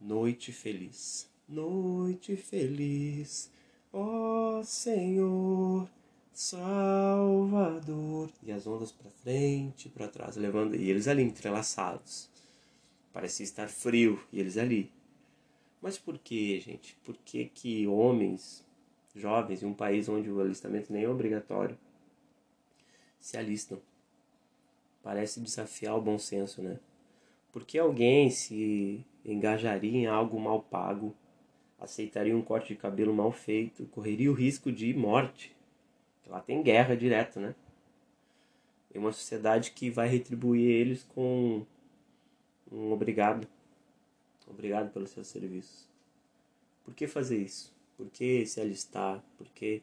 Noite 0.00 0.52
Feliz. 0.52 1.28
Noite 1.48 2.36
Feliz, 2.36 3.50
ó 3.92 4.62
Senhor 4.62 5.88
Salvador. 6.32 8.30
E 8.42 8.52
as 8.52 8.66
ondas 8.66 8.92
para 8.92 9.10
frente, 9.10 9.88
para 9.88 10.08
trás, 10.08 10.36
levando 10.36 10.76
e 10.76 10.88
eles 10.88 11.08
ali 11.08 11.22
entrelaçados. 11.22 12.30
Parecia 13.12 13.44
estar 13.44 13.68
frio 13.68 14.20
e 14.32 14.38
eles 14.38 14.56
ali. 14.56 14.92
Mas 15.80 15.98
por 15.98 16.18
que, 16.18 16.60
gente? 16.60 16.96
Por 17.04 17.16
que 17.16 17.46
que 17.46 17.86
homens 17.86 18.64
jovens 19.14 19.62
em 19.62 19.66
um 19.66 19.74
país 19.74 20.08
onde 20.08 20.30
o 20.30 20.40
alistamento 20.40 20.92
nem 20.92 21.04
é 21.04 21.08
obrigatório 21.08 21.76
se 23.20 23.36
alistam? 23.36 23.80
Parece 25.02 25.40
desafiar 25.40 25.96
o 25.96 26.00
bom 26.00 26.18
senso, 26.18 26.62
né? 26.62 26.78
Por 27.52 27.64
que 27.64 27.78
alguém 27.78 28.30
se 28.30 29.04
engajaria 29.24 29.98
em 29.98 30.06
algo 30.06 30.38
mal 30.38 30.62
pago, 30.62 31.14
aceitaria 31.78 32.36
um 32.36 32.42
corte 32.42 32.74
de 32.74 32.80
cabelo 32.80 33.14
mal 33.14 33.32
feito, 33.32 33.86
correria 33.86 34.30
o 34.30 34.34
risco 34.34 34.70
de 34.70 34.92
morte. 34.94 35.56
Lá 36.26 36.40
tem 36.40 36.62
guerra 36.62 36.94
direto, 36.94 37.40
né? 37.40 37.54
Em 38.94 38.98
uma 38.98 39.12
sociedade 39.12 39.70
que 39.70 39.90
vai 39.90 40.08
retribuir 40.08 40.68
eles 40.68 41.02
com 41.14 41.64
um 42.70 42.92
obrigado. 42.92 43.46
Obrigado 44.46 44.92
pelos 44.92 45.10
seus 45.10 45.26
serviços. 45.26 45.88
Por 46.84 46.94
que 46.94 47.06
fazer 47.06 47.38
isso? 47.38 47.77
Por 47.98 48.08
que 48.08 48.46
se 48.46 48.60
alistar? 48.60 49.22
Por 49.36 49.48
que 49.48 49.82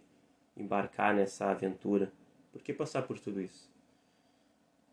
embarcar 0.56 1.14
nessa 1.14 1.52
aventura? 1.52 2.12
Por 2.54 2.62
que 2.62 2.74
passar 2.74 3.04
por 3.04 3.20
tudo 3.20 3.42
isso? 3.42 3.70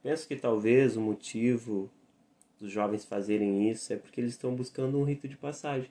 Penso 0.02 0.26
que 0.26 0.34
talvez 0.34 0.96
o 0.96 1.00
motivo 1.00 1.88
dos 2.58 2.72
jovens 2.72 3.04
fazerem 3.04 3.70
isso 3.70 3.92
é 3.92 3.96
porque 3.96 4.20
eles 4.20 4.32
estão 4.32 4.54
buscando 4.56 4.98
um 4.98 5.04
rito 5.04 5.28
de 5.28 5.36
passagem. 5.36 5.90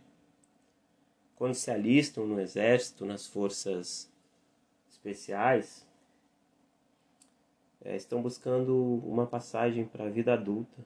Quando 1.37 1.55
se 1.55 1.71
alistam 1.71 2.27
no 2.27 2.39
exército, 2.39 3.05
nas 3.05 3.25
forças 3.25 4.11
especiais, 4.89 5.87
é, 7.83 7.95
estão 7.95 8.21
buscando 8.21 8.75
uma 9.05 9.25
passagem 9.25 9.85
para 9.85 10.05
a 10.05 10.09
vida 10.09 10.33
adulta. 10.33 10.85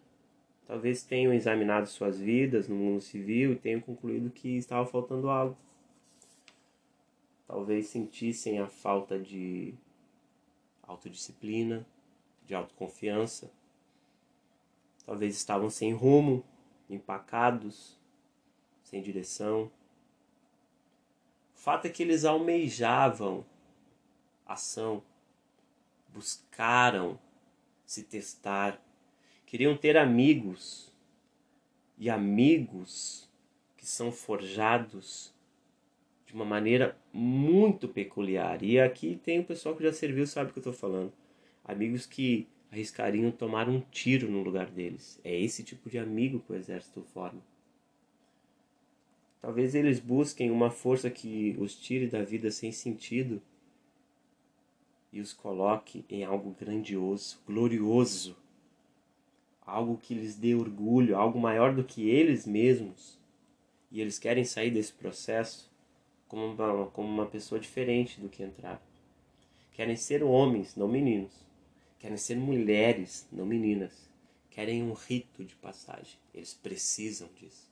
Talvez 0.68 1.02
tenham 1.04 1.34
examinado 1.34 1.88
suas 1.88 2.20
vidas 2.20 2.68
no 2.68 2.76
mundo 2.76 3.02
civil 3.02 3.54
e 3.54 3.56
tenham 3.56 3.82
concluído 3.82 4.30
que 4.30 4.58
estava 4.58 4.86
faltando 4.86 5.28
algo. 5.28 5.58
Talvez 7.48 7.88
sentissem 7.88 8.60
a 8.60 8.68
falta 8.68 9.20
de 9.20 9.74
autodisciplina, 10.82 11.86
de 12.46 12.56
autoconfiança. 12.56 13.52
Talvez 15.06 15.36
estavam 15.36 15.70
sem 15.70 15.94
rumo, 15.94 16.44
empacados, 16.90 18.00
sem 18.84 19.02
direção. 19.02 19.72
O 21.54 21.58
fato 21.58 21.86
é 21.86 21.90
que 21.90 22.02
eles 22.02 22.26
almejavam 22.26 23.46
ação, 24.46 25.04
buscaram 26.10 27.20
se 27.86 28.04
testar, 28.04 28.82
queriam 29.46 29.78
ter 29.78 29.98
amigos 29.98 30.92
e 31.98 32.10
amigos 32.10 33.30
que 33.78 33.86
são 33.86 34.12
forjados 34.12 35.35
de 36.36 36.42
uma 36.42 36.44
maneira 36.46 36.98
muito 37.14 37.88
peculiar. 37.88 38.62
E 38.62 38.78
aqui 38.78 39.18
tem 39.24 39.40
o 39.40 39.46
pessoal 39.46 39.74
que 39.74 39.84
já 39.84 39.94
serviu, 39.94 40.28
sabe 40.28 40.50
o 40.50 40.54
que 40.54 40.60
eu 40.60 40.70
estou 40.70 40.74
falando. 40.74 41.14
Amigos 41.64 42.06
que 42.06 42.46
arriscariam 42.70 43.32
tomar 43.32 43.70
um 43.70 43.80
tiro 43.80 44.30
no 44.30 44.44
lugar 44.44 44.70
deles. 44.70 45.18
É 45.24 45.34
esse 45.34 45.64
tipo 45.64 45.90
de 45.90 45.98
amigo 45.98 46.42
que 46.42 46.52
o 46.52 46.56
exército 46.56 47.02
forma. 47.14 47.42
Talvez 49.42 49.76
eles 49.76 49.98
busquem 49.98 50.52
uma 50.52 50.70
força 50.70 51.10
que 51.10 51.56
os 51.58 51.74
tire 51.74 52.08
da 52.08 52.22
vida 52.22 52.52
sem 52.52 52.70
sentido 52.70 53.42
e 55.14 55.22
os 55.22 55.32
coloque 55.32 56.04
em 56.10 56.26
algo 56.26 56.54
grandioso, 56.60 57.40
glorioso, 57.48 58.36
algo 59.62 59.98
que 59.98 60.14
lhes 60.14 60.36
dê 60.36 60.54
orgulho, 60.54 61.16
algo 61.16 61.40
maior 61.40 61.74
do 61.74 61.82
que 61.82 62.10
eles 62.10 62.46
mesmos. 62.46 63.18
E 63.90 64.02
eles 64.02 64.20
querem 64.20 64.44
sair 64.44 64.72
desse 64.72 64.92
processo 64.92 65.74
como 66.28 66.46
uma, 66.46 66.88
como 66.88 67.08
uma 67.08 67.26
pessoa 67.26 67.60
diferente 67.60 68.20
do 68.20 68.30
que 68.30 68.44
entraram. 68.44 68.82
Querem 69.74 69.96
ser 69.96 70.24
homens, 70.24 70.76
não 70.76 70.88
meninos. 70.88 71.34
Querem 72.00 72.18
ser 72.18 72.38
mulheres, 72.38 73.28
não 73.32 73.46
meninas. 73.46 74.10
Querem 74.50 74.84
um 74.84 74.94
rito 74.94 75.44
de 75.44 75.56
passagem. 75.56 76.18
Eles 76.34 76.54
precisam 76.54 77.28
disso. 77.36 77.70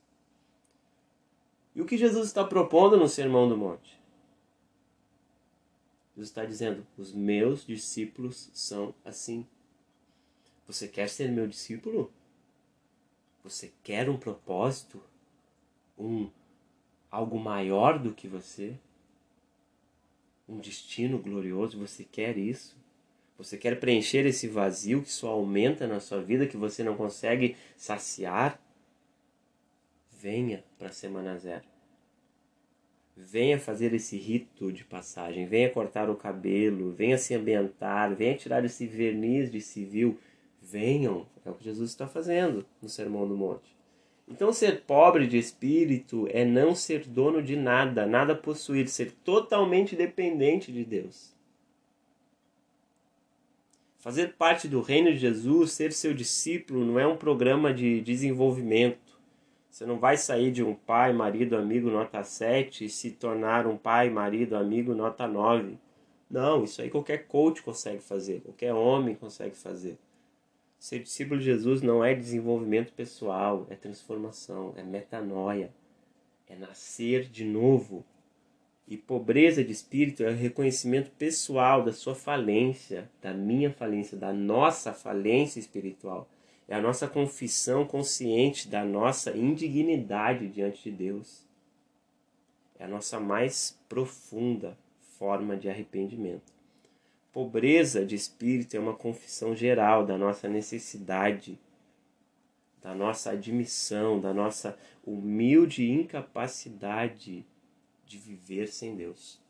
E 1.74 1.80
o 1.80 1.86
que 1.86 1.96
Jesus 1.96 2.28
está 2.28 2.44
propondo 2.44 2.96
no 2.96 3.08
Sermão 3.08 3.48
do 3.48 3.56
Monte? 3.56 3.98
Jesus 6.14 6.28
está 6.28 6.44
dizendo: 6.44 6.86
os 6.96 7.12
meus 7.12 7.66
discípulos 7.66 8.50
são 8.52 8.94
assim. 9.04 9.46
Você 10.66 10.86
quer 10.86 11.08
ser 11.08 11.30
meu 11.30 11.46
discípulo? 11.46 12.12
Você 13.42 13.72
quer 13.82 14.08
um 14.08 14.16
propósito? 14.16 15.02
Um 15.98 16.30
algo 17.14 17.38
maior 17.38 17.98
do 17.98 18.12
que 18.12 18.26
você? 18.26 18.74
Um 20.48 20.58
destino 20.58 21.18
glorioso? 21.18 21.78
Você 21.78 22.04
quer 22.04 22.36
isso? 22.36 22.76
Você 23.38 23.56
quer 23.56 23.80
preencher 23.80 24.26
esse 24.26 24.46
vazio 24.46 25.02
que 25.02 25.10
só 25.10 25.30
aumenta 25.30 25.86
na 25.86 26.00
sua 26.00 26.22
vida, 26.22 26.46
que 26.46 26.56
você 26.56 26.82
não 26.82 26.96
consegue 26.96 27.56
saciar? 27.76 28.60
Venha 30.20 30.64
para 30.78 30.88
a 30.88 30.92
semana 30.92 31.36
zero 31.38 31.74
venha 33.16 33.58
fazer 33.58 33.94
esse 33.94 34.16
rito 34.16 34.72
de 34.72 34.84
passagem, 34.84 35.46
venha 35.46 35.70
cortar 35.70 36.10
o 36.10 36.16
cabelo, 36.16 36.92
venha 36.92 37.16
se 37.16 37.34
ambientar, 37.34 38.14
venha 38.14 38.36
tirar 38.36 38.64
esse 38.64 38.86
verniz 38.86 39.50
de 39.50 39.60
civil. 39.60 40.18
Venham, 40.60 41.26
é 41.44 41.50
o 41.50 41.54
que 41.54 41.64
Jesus 41.64 41.90
está 41.90 42.08
fazendo 42.08 42.64
no 42.80 42.88
Sermão 42.88 43.28
do 43.28 43.36
Monte. 43.36 43.74
Então, 44.26 44.52
ser 44.52 44.82
pobre 44.82 45.26
de 45.26 45.36
espírito 45.38 46.26
é 46.30 46.44
não 46.44 46.74
ser 46.74 47.06
dono 47.06 47.42
de 47.42 47.56
nada, 47.56 48.06
nada 48.06 48.34
possuir, 48.34 48.88
ser 48.88 49.12
totalmente 49.24 49.94
dependente 49.94 50.72
de 50.72 50.84
Deus. 50.84 51.34
Fazer 53.98 54.34
parte 54.34 54.66
do 54.68 54.80
reino 54.80 55.12
de 55.12 55.18
Jesus, 55.18 55.72
ser 55.72 55.92
seu 55.92 56.12
discípulo, 56.14 56.84
não 56.84 56.98
é 56.98 57.06
um 57.06 57.16
programa 57.16 57.72
de 57.72 58.00
desenvolvimento 58.00 59.04
você 59.74 59.84
não 59.84 59.98
vai 59.98 60.16
sair 60.16 60.52
de 60.52 60.62
um 60.62 60.72
pai, 60.72 61.12
marido, 61.12 61.56
amigo 61.56 61.90
nota 61.90 62.22
7 62.22 62.84
e 62.84 62.88
se 62.88 63.10
tornar 63.10 63.66
um 63.66 63.76
pai, 63.76 64.08
marido, 64.08 64.54
amigo 64.54 64.94
nota 64.94 65.26
9. 65.26 65.76
Não, 66.30 66.62
isso 66.62 66.80
aí 66.80 66.88
qualquer 66.88 67.26
coach 67.26 67.60
consegue 67.60 68.00
fazer, 68.00 68.40
qualquer 68.42 68.72
homem 68.72 69.16
consegue 69.16 69.56
fazer. 69.56 69.98
Ser 70.84 70.98
discípulo 70.98 71.40
de 71.40 71.46
Jesus 71.46 71.80
não 71.80 72.04
é 72.04 72.14
desenvolvimento 72.14 72.92
pessoal, 72.92 73.66
é 73.70 73.74
transformação, 73.74 74.74
é 74.76 74.82
metanoia, 74.82 75.72
é 76.46 76.54
nascer 76.54 77.24
de 77.30 77.42
novo. 77.42 78.04
E 78.86 78.94
pobreza 78.94 79.64
de 79.64 79.72
espírito 79.72 80.22
é 80.22 80.28
o 80.28 80.36
reconhecimento 80.36 81.10
pessoal 81.12 81.82
da 81.82 81.90
sua 81.90 82.14
falência, 82.14 83.10
da 83.22 83.32
minha 83.32 83.70
falência, 83.70 84.14
da 84.18 84.30
nossa 84.30 84.92
falência 84.92 85.58
espiritual. 85.58 86.28
É 86.68 86.74
a 86.74 86.82
nossa 86.82 87.08
confissão 87.08 87.86
consciente 87.86 88.68
da 88.68 88.84
nossa 88.84 89.34
indignidade 89.34 90.48
diante 90.48 90.90
de 90.90 90.96
Deus. 90.98 91.46
É 92.78 92.84
a 92.84 92.88
nossa 92.88 93.18
mais 93.18 93.80
profunda 93.88 94.76
forma 95.18 95.56
de 95.56 95.66
arrependimento. 95.66 96.53
Pobreza 97.34 98.06
de 98.06 98.14
espírito 98.14 98.76
é 98.76 98.78
uma 98.78 98.94
confissão 98.94 99.56
geral 99.56 100.06
da 100.06 100.16
nossa 100.16 100.48
necessidade, 100.48 101.58
da 102.80 102.94
nossa 102.94 103.32
admissão, 103.32 104.20
da 104.20 104.32
nossa 104.32 104.78
humilde 105.04 105.90
incapacidade 105.90 107.44
de 108.06 108.18
viver 108.18 108.68
sem 108.68 108.94
Deus. 108.94 109.40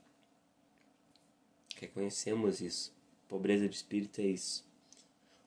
Reconhecemos 1.79 2.62
isso. 2.62 2.97
Pobreza 3.29 3.68
de 3.68 3.77
espírito 3.77 4.18
é 4.23 4.29
isso. 4.29 4.66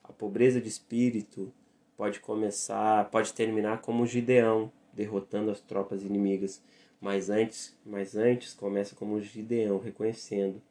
A 0.03 0.13
pobreza 0.13 0.61
de 0.61 0.69
espírito 0.69 1.51
pode 1.97 2.19
começar, 2.19 3.09
pode 3.09 3.33
terminar 3.33 3.81
como 3.81 4.05
Gideão, 4.05 4.71
derrotando 4.93 5.49
as 5.49 5.59
tropas 5.59 6.03
inimigas, 6.03 6.61
mas 7.01 7.31
antes, 7.31 7.75
mas 7.83 8.15
antes 8.15 8.53
começa 8.53 8.95
como 8.95 9.19
Gideão, 9.19 9.79
reconhecendo 9.79 10.61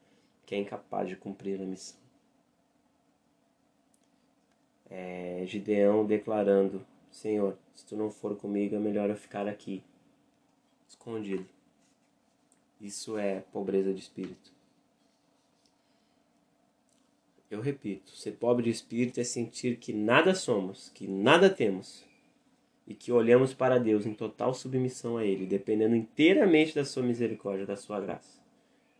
que 0.46 0.54
é 0.54 0.58
incapaz 0.58 1.08
de 1.08 1.16
cumprir 1.16 1.60
a 1.60 1.66
missão. 1.66 1.98
É, 4.88 5.42
Gideão 5.46 6.06
declarando: 6.06 6.86
Senhor, 7.10 7.58
se 7.74 7.84
tu 7.84 7.96
não 7.96 8.10
for 8.10 8.36
comigo, 8.36 8.76
é 8.76 8.78
melhor 8.78 9.10
eu 9.10 9.16
ficar 9.16 9.48
aqui, 9.48 9.82
escondido. 10.88 11.44
Isso 12.80 13.18
é 13.18 13.40
pobreza 13.52 13.92
de 13.92 14.00
espírito. 14.00 14.54
Eu 17.50 17.60
repito, 17.60 18.10
ser 18.10 18.32
pobre 18.32 18.64
de 18.64 18.70
espírito 18.70 19.20
é 19.20 19.24
sentir 19.24 19.76
que 19.78 19.92
nada 19.92 20.34
somos, 20.34 20.90
que 20.90 21.06
nada 21.06 21.48
temos 21.48 22.04
e 22.86 22.94
que 22.94 23.10
olhamos 23.10 23.54
para 23.54 23.78
Deus 23.78 24.04
em 24.04 24.14
total 24.14 24.52
submissão 24.52 25.16
a 25.16 25.24
Ele, 25.24 25.46
dependendo 25.46 25.94
inteiramente 25.96 26.74
da 26.74 26.84
Sua 26.84 27.02
misericórdia, 27.02 27.66
da 27.66 27.76
Sua 27.76 28.00
graça. 28.00 28.45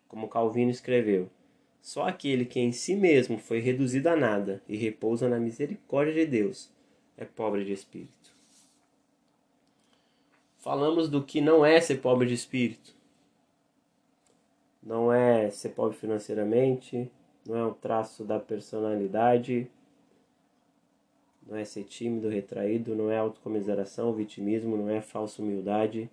Como 0.09 0.29
Calvino 0.29 0.71
escreveu, 0.71 1.29
só 1.81 2.09
aquele 2.09 2.45
que 2.45 2.61
em 2.61 2.73
si 2.73 2.95
mesmo 2.95 3.39
foi 3.39 3.61
reduzido 3.61 4.09
a 4.09 4.17
nada 4.17 4.63
e 4.69 4.77
repousa 4.77 5.29
na 5.29 5.39
misericórdia 5.39 6.15
de 6.15 6.27
Deus 6.27 6.71
é 7.17 7.25
pobre 7.25 7.65
de 7.65 7.73
espírito. 7.73 8.35
Falamos 10.59 11.09
do 11.09 11.23
que 11.23 11.41
não 11.41 11.65
é 11.65 11.81
ser 11.81 11.99
pobre 11.99 12.27
de 12.27 12.35
espírito. 12.35 12.95
Não 14.83 15.13
é 15.13 15.51
ser 15.51 15.71
pobre 15.71 15.97
financeiramente, 15.97 17.11
não 17.47 17.57
é 17.57 17.65
um 17.65 17.73
traço 17.73 18.25
da 18.25 18.39
personalidade, 18.39 19.71
não 21.47 21.57
é 21.57 21.65
ser 21.65 21.85
tímido, 21.85 22.29
retraído, 22.29 22.95
não 22.95 23.11
é 23.11 23.19
autocomiseração, 23.19 24.13
vitimismo, 24.13 24.77
não 24.77 24.91
é 24.91 25.01
falsa 25.01 25.41
humildade, 25.41 26.11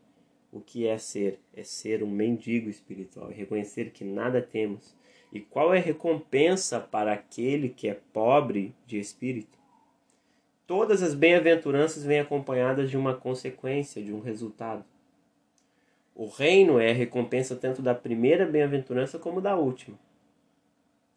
o 0.54 0.62
que 0.62 0.88
é 0.88 0.98
ser? 1.00 1.40
É 1.56 1.64
ser 1.64 2.04
um 2.04 2.10
mendigo 2.10 2.70
espiritual, 2.70 3.32
é 3.32 3.34
reconhecer 3.34 3.90
que 3.90 4.04
nada 4.04 4.40
temos. 4.40 4.96
E 5.32 5.40
qual 5.40 5.74
é 5.74 5.80
a 5.80 5.82
recompensa 5.82 6.80
para 6.80 7.12
aquele 7.12 7.70
que 7.70 7.90
é 7.90 8.00
pobre 8.14 8.76
de 8.86 9.00
espírito? 9.00 9.58
Todas 10.68 11.02
as 11.02 11.16
bem-aventuranças 11.16 12.06
vêm 12.06 12.20
acompanhadas 12.20 12.90
de 12.92 12.96
uma 12.96 13.16
consequência, 13.16 14.02
de 14.02 14.14
um 14.14 14.20
resultado. 14.20 14.86
O 16.16 16.28
reino 16.28 16.80
é 16.80 16.92
a 16.92 16.94
recompensa 16.94 17.56
tanto 17.56 17.82
da 17.82 17.96
primeira 17.96 18.46
bem-aventurança 18.46 19.18
como 19.18 19.42
da 19.42 19.56
última. 19.56 19.98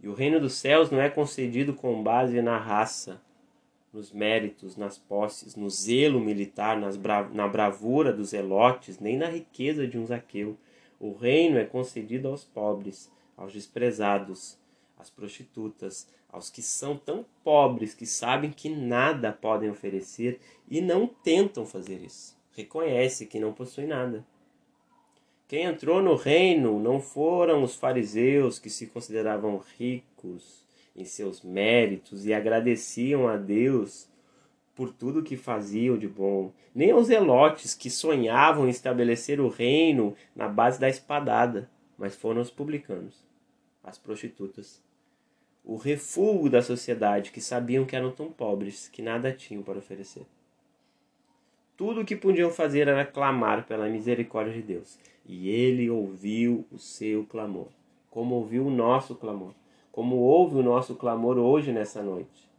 E 0.00 0.08
o 0.08 0.14
reino 0.14 0.40
dos 0.40 0.54
céus 0.54 0.90
não 0.90 1.00
é 1.00 1.10
concedido 1.10 1.74
com 1.74 2.02
base 2.02 2.40
na 2.40 2.58
raça, 2.58 3.20
nos 3.92 4.12
méritos, 4.12 4.76
nas 4.76 4.98
posses, 4.98 5.56
no 5.56 5.70
zelo 5.70 6.20
militar, 6.20 6.78
bra 6.98 7.28
na 7.30 7.48
bravura 7.48 8.12
dos 8.12 8.32
elotes, 8.32 8.98
nem 8.98 9.16
na 9.16 9.28
riqueza 9.28 9.86
de 9.86 9.98
um 9.98 10.06
Zaqueu. 10.06 10.56
O 11.00 11.12
reino 11.12 11.58
é 11.58 11.64
concedido 11.64 12.28
aos 12.28 12.44
pobres, 12.44 13.10
aos 13.36 13.52
desprezados, 13.52 14.58
às 14.98 15.10
prostitutas, 15.10 16.08
aos 16.28 16.50
que 16.50 16.62
são 16.62 16.96
tão 16.96 17.24
pobres 17.42 17.94
que 17.94 18.06
sabem 18.06 18.50
que 18.50 18.68
nada 18.68 19.32
podem 19.32 19.70
oferecer 19.70 20.40
e 20.68 20.80
não 20.80 21.06
tentam 21.06 21.64
fazer 21.64 22.02
isso. 22.02 22.36
Reconhece 22.52 23.26
que 23.26 23.38
não 23.38 23.52
possui 23.52 23.86
nada. 23.86 24.26
Quem 25.48 25.64
entrou 25.64 26.02
no 26.02 26.16
reino 26.16 26.80
não 26.80 27.00
foram 27.00 27.62
os 27.62 27.76
fariseus 27.76 28.58
que 28.58 28.68
se 28.68 28.88
consideravam 28.88 29.62
ricos 29.78 30.65
em 30.96 31.04
seus 31.04 31.42
méritos 31.42 32.24
e 32.24 32.32
agradeciam 32.32 33.28
a 33.28 33.36
Deus 33.36 34.08
por 34.74 34.92
tudo 34.92 35.22
que 35.22 35.36
faziam 35.36 35.96
de 35.96 36.08
bom, 36.08 36.52
nem 36.74 36.90
aos 36.90 37.06
zelotes 37.06 37.74
que 37.74 37.90
sonhavam 37.90 38.66
em 38.66 38.70
estabelecer 38.70 39.40
o 39.40 39.48
reino 39.48 40.14
na 40.34 40.48
base 40.48 40.80
da 40.80 40.88
espadada, 40.88 41.70
mas 41.96 42.14
foram 42.14 42.40
os 42.40 42.50
publicanos, 42.50 43.24
as 43.82 43.96
prostitutas, 43.96 44.82
o 45.64 45.76
refúgio 45.76 46.50
da 46.50 46.62
sociedade 46.62 47.30
que 47.30 47.40
sabiam 47.40 47.84
que 47.84 47.96
eram 47.96 48.10
tão 48.10 48.30
pobres 48.30 48.88
que 48.88 49.02
nada 49.02 49.32
tinham 49.32 49.62
para 49.62 49.78
oferecer. 49.78 50.26
Tudo 51.76 52.02
o 52.02 52.04
que 52.04 52.16
podiam 52.16 52.50
fazer 52.50 52.88
era 52.88 53.04
clamar 53.04 53.66
pela 53.66 53.88
misericórdia 53.88 54.54
de 54.54 54.62
Deus, 54.62 54.98
e 55.26 55.48
ele 55.48 55.90
ouviu 55.90 56.66
o 56.70 56.78
seu 56.78 57.24
clamor, 57.24 57.68
como 58.10 58.34
ouviu 58.34 58.66
o 58.66 58.70
nosso 58.70 59.14
clamor 59.14 59.52
como 59.96 60.16
ouve 60.16 60.56
o 60.56 60.62
nosso 60.62 60.94
clamor 60.94 61.38
hoje 61.38 61.72
nessa 61.72 62.02
noite, 62.02 62.50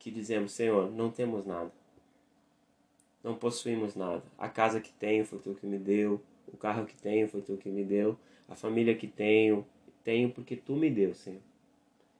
que 0.00 0.10
dizemos: 0.10 0.50
Senhor, 0.50 0.90
não 0.90 1.08
temos 1.08 1.46
nada, 1.46 1.70
não 3.22 3.36
possuímos 3.36 3.94
nada. 3.94 4.24
A 4.36 4.48
casa 4.48 4.80
que 4.80 4.92
tenho 4.94 5.24
foi 5.24 5.38
tu 5.38 5.54
que 5.54 5.64
me 5.64 5.78
deu, 5.78 6.20
o 6.52 6.56
carro 6.56 6.86
que 6.86 6.96
tenho 6.96 7.28
foi 7.28 7.40
tu 7.40 7.56
que 7.56 7.68
me 7.68 7.84
deu, 7.84 8.16
a 8.48 8.56
família 8.56 8.96
que 8.96 9.06
tenho, 9.06 9.64
tenho 10.02 10.28
porque 10.28 10.56
tu 10.56 10.74
me 10.74 10.90
deu, 10.90 11.14
Senhor. 11.14 11.40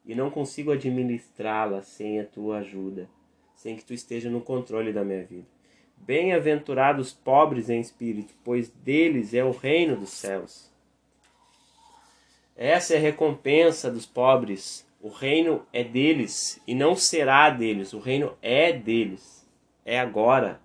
E 0.05 0.15
não 0.15 0.31
consigo 0.31 0.71
administrá-la 0.71 1.81
sem 1.81 2.17
a 2.17 2.25
tua 2.25 2.59
ajuda, 2.59 3.09
sem 3.53 3.75
que 3.75 3.83
tu 3.83 3.93
esteja 3.93 4.29
no 4.29 4.39
controle 4.39 4.93
da 4.93 5.03
minha 5.03 5.25
vida. 5.25 5.47
Bem-aventurados 5.97 7.11
pobres 7.11 7.69
em 7.69 7.81
espírito, 7.81 8.33
pois 8.45 8.69
deles 8.69 9.33
é 9.33 9.43
o 9.43 9.51
reino 9.51 9.97
dos 9.97 10.11
céus. 10.11 10.70
Essa 12.63 12.93
é 12.93 12.97
a 12.97 13.01
recompensa 13.01 13.89
dos 13.89 14.05
pobres. 14.05 14.87
O 15.01 15.09
reino 15.09 15.65
é 15.73 15.83
deles 15.83 16.61
e 16.67 16.75
não 16.75 16.95
será 16.95 17.49
deles. 17.49 17.91
O 17.91 17.97
reino 17.99 18.37
é 18.39 18.71
deles. 18.71 19.49
É 19.83 19.99
agora. 19.99 20.61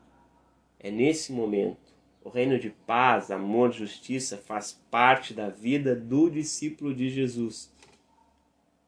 É 0.79 0.91
nesse 0.91 1.33
momento. 1.33 1.95
O 2.23 2.29
reino 2.29 2.59
de 2.59 2.69
paz, 2.69 3.31
amor, 3.31 3.73
justiça 3.73 4.37
faz 4.37 4.79
parte 4.91 5.33
da 5.33 5.49
vida 5.49 5.97
do 5.97 6.29
discípulo 6.29 6.95
de 6.95 7.09
Jesus. 7.09 7.73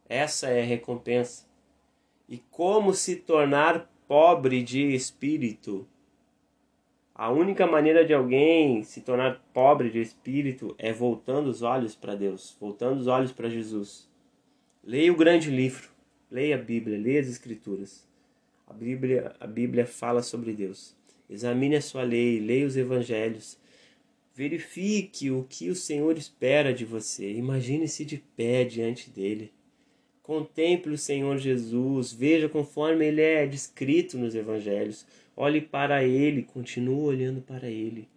Essa 0.07 0.49
é 0.49 0.61
a 0.61 0.67
recompensa. 0.67 1.47
E 2.29 2.37
como 2.51 2.93
se 2.93 3.17
tornar 3.17 3.91
pobre 4.07 4.63
de 4.63 4.83
espírito? 4.95 5.89
A 7.19 7.33
única 7.33 7.67
maneira 7.67 8.05
de 8.05 8.15
alguém 8.15 8.85
se 8.85 9.01
tornar 9.01 9.43
pobre 9.53 9.91
de 9.91 10.01
espírito 10.01 10.73
é 10.79 10.93
voltando 10.93 11.49
os 11.49 11.63
olhos 11.63 11.97
para 11.97 12.15
Deus, 12.15 12.57
voltando 12.61 13.01
os 13.01 13.09
olhos 13.09 13.33
para 13.33 13.51
Jesus. 13.51 14.09
Leia 14.85 15.13
o 15.13 15.17
grande 15.17 15.51
livro, 15.51 15.89
leia 16.31 16.55
a 16.55 16.59
Bíblia, 16.59 16.97
leia 16.97 17.21
as 17.21 17.27
Escrituras. 17.27 18.07
A 18.69 18.73
Bíblia, 18.73 19.35
a 19.41 19.49
Bíblia 19.49 19.85
fala 19.85 20.23
sobre 20.23 20.53
Deus. 20.53 20.95
Examine 21.29 21.75
a 21.75 21.83
sua 21.83 22.05
lei, 22.05 22.39
leia 22.39 22.65
os 22.65 22.77
Evangelhos. 22.77 23.59
Verifique 24.33 25.29
o 25.29 25.45
que 25.51 25.71
o 25.71 25.75
Senhor 25.75 26.17
espera 26.17 26.73
de 26.73 26.85
você. 26.85 27.33
Imagine-se 27.33 28.05
de 28.05 28.19
pé 28.37 28.63
diante 28.63 29.11
dele. 29.11 29.53
Contemple 30.23 30.93
o 30.93 30.99
Senhor 30.99 31.37
Jesus, 31.39 32.13
veja 32.13 32.49
conforme 32.49 33.07
ele 33.07 33.23
é 33.23 33.45
descrito 33.45 34.17
nos 34.17 34.37
Evangelhos 34.37 35.05
Olhe 35.41 35.61
para 35.61 36.03
Ele, 36.03 36.43
continue 36.43 36.99
olhando 36.99 37.41
para 37.41 37.69
Ele. 37.69 38.09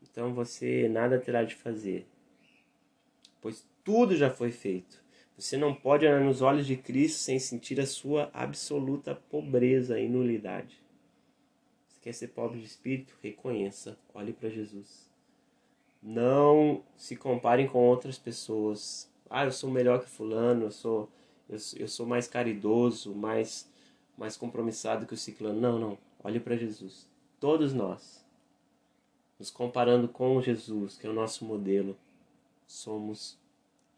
Então 0.00 0.32
você 0.32 0.88
nada 0.88 1.18
terá 1.18 1.42
de 1.42 1.56
fazer, 1.56 2.06
pois 3.40 3.66
tudo 3.82 4.14
já 4.14 4.30
foi 4.30 4.52
feito. 4.52 5.02
Você 5.36 5.56
não 5.56 5.74
pode 5.74 6.06
olhar 6.06 6.20
nos 6.20 6.40
olhos 6.40 6.68
de 6.68 6.76
Cristo 6.76 7.18
sem 7.18 7.40
sentir 7.40 7.80
a 7.80 7.86
sua 7.86 8.30
absoluta 8.32 9.12
pobreza 9.12 9.98
e 9.98 10.08
nulidade. 10.08 10.80
Se 11.88 11.98
quer 11.98 12.14
ser 12.14 12.28
pobre 12.28 12.60
de 12.60 12.66
espírito, 12.66 13.18
reconheça, 13.20 13.98
olhe 14.14 14.32
para 14.32 14.48
Jesus. 14.48 15.10
Não 16.00 16.84
se 16.96 17.16
comparem 17.16 17.66
com 17.66 17.80
outras 17.80 18.16
pessoas. 18.16 19.10
Ah, 19.28 19.46
eu 19.46 19.50
sou 19.50 19.68
melhor 19.68 20.00
que 20.00 20.08
fulano, 20.08 20.66
eu 20.66 20.70
sou 20.70 21.10
eu, 21.48 21.58
eu 21.76 21.88
sou 21.88 22.06
mais 22.06 22.28
caridoso, 22.28 23.16
mais 23.16 23.68
mais 24.16 24.36
compromissado 24.36 25.06
que 25.06 25.14
o 25.14 25.16
ciclano. 25.16 25.60
Não, 25.60 25.76
não. 25.76 26.09
Olhe 26.22 26.38
para 26.38 26.56
Jesus. 26.56 27.08
Todos 27.38 27.72
nós, 27.72 28.24
nos 29.38 29.50
comparando 29.50 30.06
com 30.08 30.40
Jesus, 30.42 30.98
que 30.98 31.06
é 31.06 31.10
o 31.10 31.14
nosso 31.14 31.44
modelo, 31.44 31.96
somos 32.66 33.38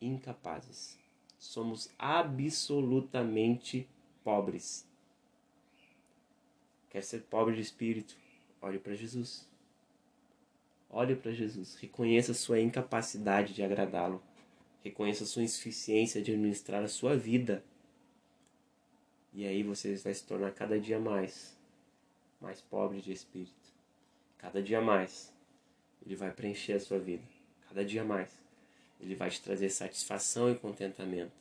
incapazes. 0.01 0.99
Somos 1.39 1.91
absolutamente 1.99 3.89
pobres. 4.23 4.87
Quer 6.89 7.03
ser 7.03 7.23
pobre 7.23 7.57
de 7.57 7.61
espírito? 7.61 8.15
Olhe 8.61 8.79
para 8.79 8.95
Jesus. 8.95 9.45
Olhe 10.89 11.17
para 11.17 11.33
Jesus. 11.33 11.75
Reconheça 11.77 12.33
sua 12.33 12.61
incapacidade 12.61 13.55
de 13.55 13.63
agradá-lo. 13.63 14.23
Reconheça 14.85 15.27
sua 15.27 15.43
insuficiência 15.43 16.23
de 16.23 16.31
administrar 16.31 16.85
a 16.85 16.89
sua 16.89 17.17
vida. 17.17 17.65
E 19.33 19.47
aí 19.47 19.63
você 19.63 19.97
vai 19.97 20.15
se 20.15 20.25
tornar 20.25 20.53
cada 20.53 20.79
dia 20.79 21.01
mais 21.01 21.57
mais 22.43 22.61
pobre 22.61 23.01
de 23.01 23.13
espírito. 23.13 23.73
Cada 24.37 24.61
dia 24.61 24.81
mais, 24.81 25.33
Ele 26.05 26.17
vai 26.17 26.33
preencher 26.33 26.73
a 26.73 26.81
sua 26.81 26.99
vida. 26.99 27.23
Cada 27.69 27.85
dia 27.85 28.05
mais, 28.05 28.37
Ele 29.01 29.15
vai 29.15 29.31
te 29.31 29.41
trazer 29.41 29.71
satisfação 29.71 30.51
e 30.51 30.57
contentamento. 30.57 31.33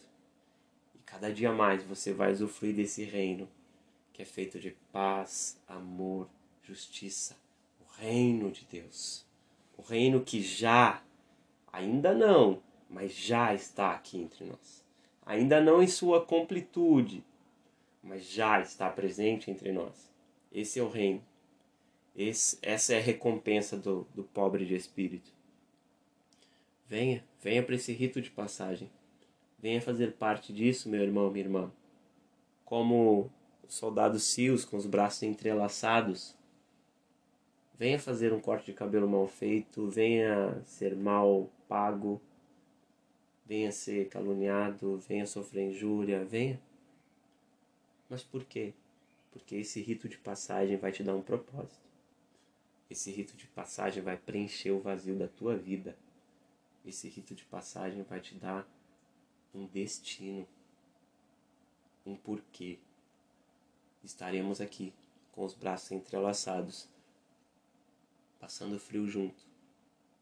E 0.93 0.99
cada 0.99 1.33
dia 1.33 1.51
mais 1.51 1.83
você 1.83 2.13
vai 2.13 2.31
usufruir 2.31 2.75
desse 2.75 3.03
reino 3.03 3.49
que 4.13 4.21
é 4.21 4.25
feito 4.25 4.59
de 4.59 4.71
paz, 4.91 5.59
amor, 5.67 6.29
justiça. 6.61 7.35
O 7.79 7.99
reino 7.99 8.51
de 8.51 8.63
Deus. 8.65 9.25
O 9.75 9.81
reino 9.81 10.23
que 10.23 10.41
já, 10.43 11.01
ainda 11.73 12.13
não, 12.13 12.61
mas 12.87 13.11
já 13.15 13.55
está 13.55 13.93
aqui 13.93 14.19
entre 14.19 14.45
nós. 14.45 14.85
Ainda 15.25 15.59
não 15.59 15.81
em 15.81 15.87
sua 15.87 16.23
completude, 16.23 17.23
mas 18.03 18.25
já 18.25 18.61
está 18.61 18.89
presente 18.89 19.49
entre 19.49 19.71
nós. 19.71 20.10
Esse 20.51 20.79
é 20.79 20.83
o 20.83 20.89
reino. 20.89 21.23
Esse, 22.15 22.57
essa 22.61 22.93
é 22.93 22.97
a 22.97 23.01
recompensa 23.01 23.77
do, 23.77 24.05
do 24.13 24.23
pobre 24.23 24.65
de 24.65 24.75
espírito. 24.75 25.31
Venha, 26.87 27.23
venha 27.41 27.63
para 27.63 27.75
esse 27.75 27.93
rito 27.93 28.21
de 28.21 28.29
passagem. 28.29 28.91
Venha 29.59 29.81
fazer 29.81 30.13
parte 30.13 30.51
disso, 30.51 30.89
meu 30.89 31.01
irmão, 31.01 31.31
minha 31.31 31.45
irmã. 31.45 31.71
Como 32.65 33.31
os 33.71 33.75
soldados 33.75 34.23
cios 34.23 34.65
com 34.65 34.75
os 34.75 34.85
braços 34.85 35.23
entrelaçados. 35.23 36.35
Venha 37.79 37.97
fazer 37.97 38.33
um 38.33 38.41
corte 38.41 38.65
de 38.65 38.73
cabelo 38.73 39.07
mal 39.07 39.25
feito, 39.27 39.87
venha 39.87 40.61
ser 40.65 40.95
mal 40.95 41.49
pago, 41.67 42.21
venha 43.45 43.71
ser 43.71 44.09
caluniado, 44.09 44.97
venha 45.07 45.25
sofrer 45.25 45.69
injúria, 45.69 46.25
venha. 46.25 46.59
Mas 48.09 48.21
por 48.21 48.43
quê? 48.43 48.73
Porque 49.31 49.55
esse 49.55 49.81
rito 49.81 50.09
de 50.09 50.17
passagem 50.17 50.77
vai 50.77 50.91
te 50.91 51.03
dar 51.03 51.15
um 51.15 51.21
propósito. 51.21 51.89
Esse 52.89 53.09
rito 53.09 53.37
de 53.37 53.47
passagem 53.47 54.03
vai 54.03 54.17
preencher 54.17 54.71
o 54.71 54.81
vazio 54.81 55.17
da 55.17 55.27
tua 55.27 55.55
vida. 55.55 55.97
Esse 56.85 57.07
rito 57.07 57.33
de 57.33 57.45
passagem 57.45 58.03
vai 58.03 58.19
te 58.19 58.35
dar 58.35 58.67
um 59.53 59.65
destino, 59.65 60.47
um 62.05 62.15
porquê. 62.15 62.79
Estaremos 64.03 64.59
aqui 64.59 64.93
com 65.31 65.45
os 65.45 65.53
braços 65.53 65.91
entrelaçados, 65.91 66.87
passando 68.39 68.79
frio 68.79 69.07
junto, 69.07 69.43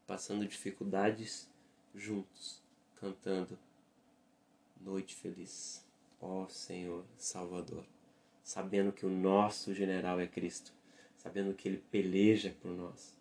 passando 0.06 0.46
dificuldades 0.46 1.48
juntos, 1.94 2.62
cantando 2.96 3.58
Noite 4.80 5.14
Feliz, 5.14 5.84
ó 6.20 6.46
Senhor 6.48 7.04
Salvador, 7.16 7.84
sabendo 8.50 8.90
que 8.90 9.06
o 9.06 9.08
nosso 9.08 9.72
general 9.72 10.18
é 10.18 10.26
Cristo, 10.26 10.72
sabendo 11.16 11.54
que 11.54 11.68
ele 11.68 11.80
peleja 11.88 12.52
por 12.60 12.72
nós, 12.72 13.14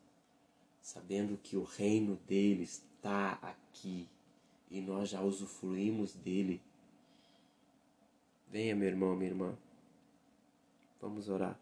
sabendo 0.82 1.38
que 1.38 1.56
o 1.56 1.62
reino 1.62 2.16
dele 2.28 2.64
está 2.64 3.34
aqui 3.34 4.08
e 4.72 4.82
nós 4.82 5.10
já 5.10 5.22
usufruímos 5.22 6.16
dele. 6.16 6.60
Venha, 8.50 8.76
meu 8.76 8.88
irmão, 8.88 9.16
minha 9.16 9.30
irmã. 9.30 9.56
Vamos 11.00 11.30
orar. 11.30 11.56